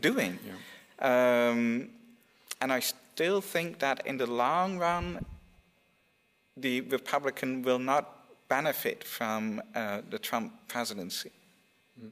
[0.00, 0.38] doing.
[0.44, 1.48] Yeah.
[1.50, 1.88] Um,
[2.60, 2.80] and I
[3.20, 5.22] still think that in the long run,
[6.56, 8.04] the Republican will not
[8.48, 11.30] benefit from uh, the Trump presidency.
[12.02, 12.10] Mm.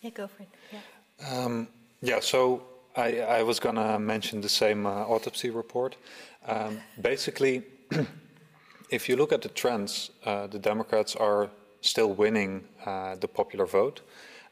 [0.00, 0.48] Yeah, go for it.
[0.72, 1.44] Yeah.
[1.44, 1.68] Um,
[2.00, 2.62] yeah, so
[2.96, 5.96] I, I was going to mention the same uh, autopsy report.
[6.48, 7.64] Um, basically,
[8.90, 11.50] if you look at the trends, uh, the Democrats are
[11.82, 14.00] still winning uh, the popular vote.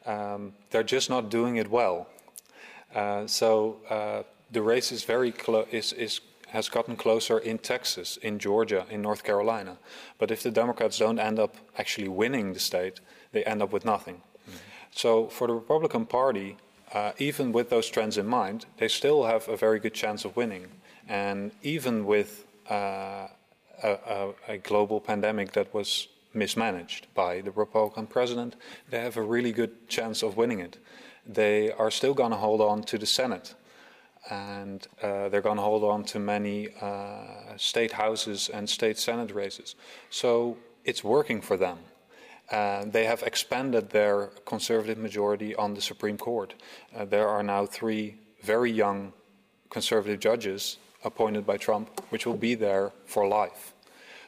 [0.05, 2.07] Um, they're just not doing it well.
[2.93, 5.67] Uh, so uh, the race is very close.
[5.71, 6.21] Is, is
[6.53, 9.75] has gotten closer in Texas, in Georgia, in North Carolina.
[10.19, 12.99] But if the Democrats don't end up actually winning the state,
[13.31, 14.17] they end up with nothing.
[14.17, 14.57] Mm-hmm.
[14.91, 16.57] So for the Republican Party,
[16.93, 20.35] uh, even with those trends in mind, they still have a very good chance of
[20.35, 20.67] winning.
[21.09, 23.27] And even with uh,
[23.81, 28.55] a, a, a, global pandemic that was mismanaged by the Republican president,
[28.91, 30.77] they have a really good chance of winning it.
[31.25, 33.55] They are still going to hold on to the Senate.
[34.29, 39.31] And uh, they're going to hold on to many uh, state houses and state senate
[39.31, 39.75] races.
[40.09, 41.79] So it's working for them.
[42.51, 46.53] Uh, they have expanded their conservative majority on the Supreme Court.
[46.95, 49.13] Uh, there are now three very young
[49.69, 53.73] conservative judges appointed by Trump, which will be there for life.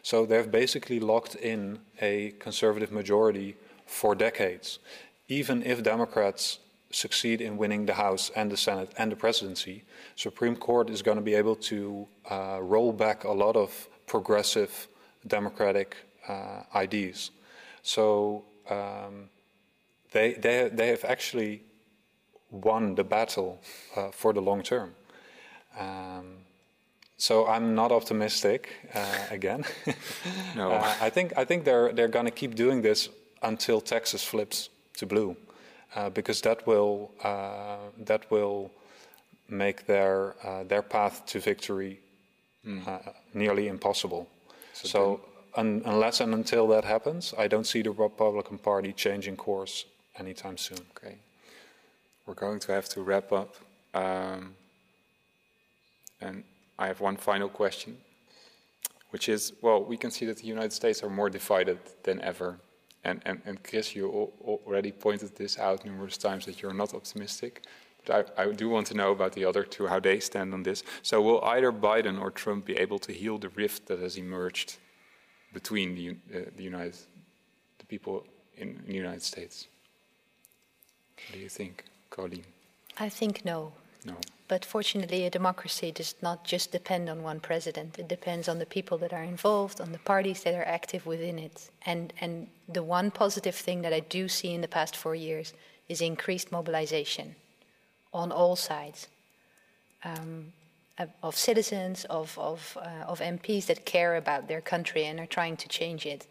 [0.01, 3.55] So they've basically locked in a conservative majority
[3.85, 4.79] for decades.
[5.27, 6.59] Even if Democrats
[6.95, 9.83] succeed in winning the House and the Senate and the presidency,
[10.15, 14.87] Supreme Court is going to be able to uh, roll back a lot of progressive
[15.27, 15.97] democratic
[16.27, 17.31] uh, ideas.
[17.81, 19.29] So um,
[20.11, 21.63] they, they, they have actually
[22.49, 23.61] won the battle
[23.95, 24.95] uh, for the long term.
[25.77, 26.37] Um,
[27.17, 29.65] so I'm not optimistic uh, again.
[30.55, 33.09] no, uh, I think I think they're they're going to keep doing this
[33.41, 35.35] until Texas flips to blue,
[35.95, 38.69] uh, because that will uh, that will
[39.47, 41.99] make their uh, their path to victory
[42.65, 43.13] mm.
[43.33, 44.27] nearly impossible.
[44.73, 45.21] So, so
[45.55, 49.85] un unless and until that happens, I don't see the Republican Party changing course
[50.19, 50.79] anytime soon.
[50.97, 51.15] Okay,
[52.25, 53.55] we're going to have to wrap up,
[53.93, 54.55] um,
[56.19, 56.43] and
[56.77, 57.97] I have one final question,
[59.11, 62.59] which is well, we can see that the United States are more divided than ever.
[63.05, 64.09] And, and, and Chris, you
[64.43, 67.61] already pointed this out numerous times that you're not optimistic.
[68.03, 70.63] But I, I do want to know about the other two, how they stand on
[70.63, 70.83] this.
[71.03, 74.77] So, will either Biden or Trump be able to heal the rift that has emerged
[75.53, 76.97] between the, uh, the United,
[77.77, 78.25] the people
[78.57, 79.67] in, in, the United States?
[81.15, 82.43] What do you think, Colleen?
[82.97, 83.71] I think no.
[84.03, 84.15] No.
[84.47, 87.97] But fortunately, a democracy does not just depend on one president.
[87.97, 91.39] It depends on the people that are involved, on the parties that are active within
[91.39, 91.71] it.
[91.85, 95.53] And, and the one positive thing that I do see in the past four years
[95.89, 97.35] is increased mobilization
[98.13, 99.07] on all sides
[100.03, 100.53] um,
[101.23, 105.57] of citizens, of, of, uh, of MPs that care about their country and are trying
[105.57, 106.27] to change it.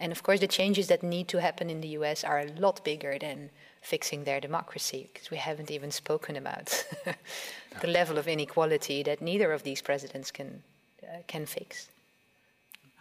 [0.00, 2.84] And of course, the changes that need to happen in the US are a lot
[2.84, 3.50] bigger than
[3.82, 6.84] fixing their democracy, because we haven't even spoken about
[7.80, 10.62] the level of inequality that neither of these presidents can,
[11.02, 11.88] uh, can fix.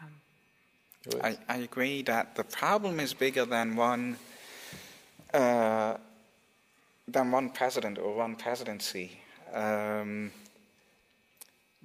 [0.01, 4.17] Um, I, I, agree that the problem is bigger than one,
[5.33, 5.97] uh,
[7.07, 9.21] than one president or one presidency.
[9.53, 10.31] Um,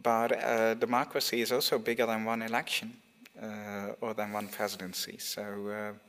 [0.02, 2.94] but uh, democracy is also bigger than one election
[3.43, 5.18] uh, or than one presidency.
[5.18, 6.05] So uh,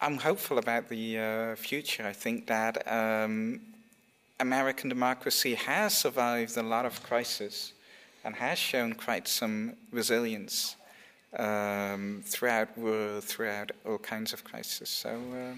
[0.00, 2.06] I'm hopeful about the uh, future.
[2.06, 3.60] I think that um,
[4.40, 7.72] American democracy has survived a lot of crises
[8.24, 10.76] and has shown quite some resilience
[11.38, 14.88] um, throughout war, throughout all kinds of crises.
[14.88, 15.54] So uh,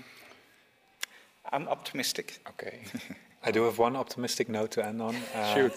[1.52, 2.38] I'm optimistic.
[2.48, 2.80] Okay.
[3.44, 5.14] I do have one optimistic note to end on.
[5.34, 5.72] Uh, Shoot.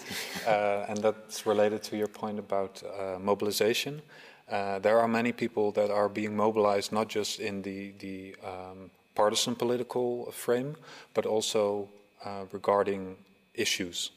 [0.46, 4.02] Uh, and that's related to your point about uh, mobilization.
[4.50, 8.90] Uh, there are many people that are being mobilized not just in the, the um,
[9.14, 10.76] partisan political frame,
[11.14, 11.88] but also
[12.24, 13.16] uh, regarding
[13.54, 14.10] issues.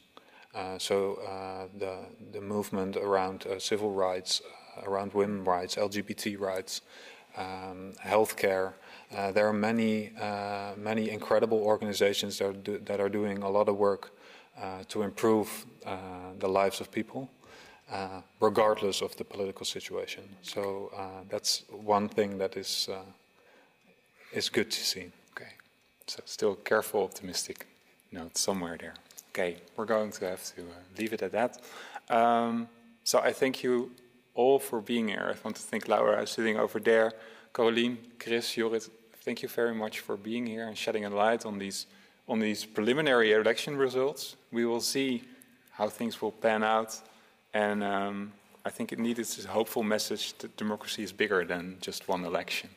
[0.54, 1.98] Uh, so uh, the,
[2.32, 4.42] the movement around uh, civil rights,
[4.82, 6.80] around women rights, LGBT rights,
[7.36, 8.74] um, healthcare.
[9.10, 10.12] there are many,
[10.76, 14.12] many incredible organizations that are, do, that are doing a lot of work
[14.88, 15.66] to improve
[16.38, 17.28] the lives of people.
[17.92, 20.22] Uh, regardless of the political situation.
[20.40, 23.04] So uh, that's one thing that is uh,
[24.32, 25.10] is good to see.
[25.32, 25.50] Okay,
[26.06, 27.66] so still careful, optimistic
[28.10, 28.94] note somewhere there.
[29.28, 30.62] Okay, we're going to have to
[30.98, 31.60] leave it at that.
[32.08, 32.68] Um,
[33.04, 33.90] so I thank you
[34.34, 35.34] all for being here.
[35.34, 37.12] I want to thank Laura sitting over there,
[37.52, 38.88] Caroline, Chris, Jorrit.
[39.24, 41.86] Thank you very much for being here and shedding a light on these
[42.26, 44.36] on these preliminary election results.
[44.50, 45.22] We will see
[45.72, 46.98] how things will pan out
[47.54, 48.32] and um,
[48.64, 52.70] I think it needed this hopeful message that democracy is bigger than just one election.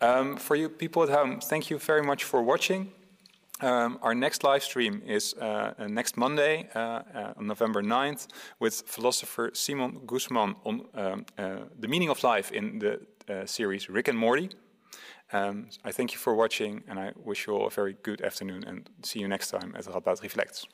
[0.00, 2.92] Um, for you people at home, thank you very much for watching.
[3.62, 8.28] Um, our next live stream is uh, next Monday, uh, uh, on November 9th,
[8.58, 13.90] with philosopher Simon Gusman on um, uh, the meaning of life in the uh, series
[13.90, 14.50] Rick and Morty.
[15.32, 18.64] Um, I thank you for watching, and I wish you all a very good afternoon,
[18.66, 20.66] and see you next time at Radboud Reflects.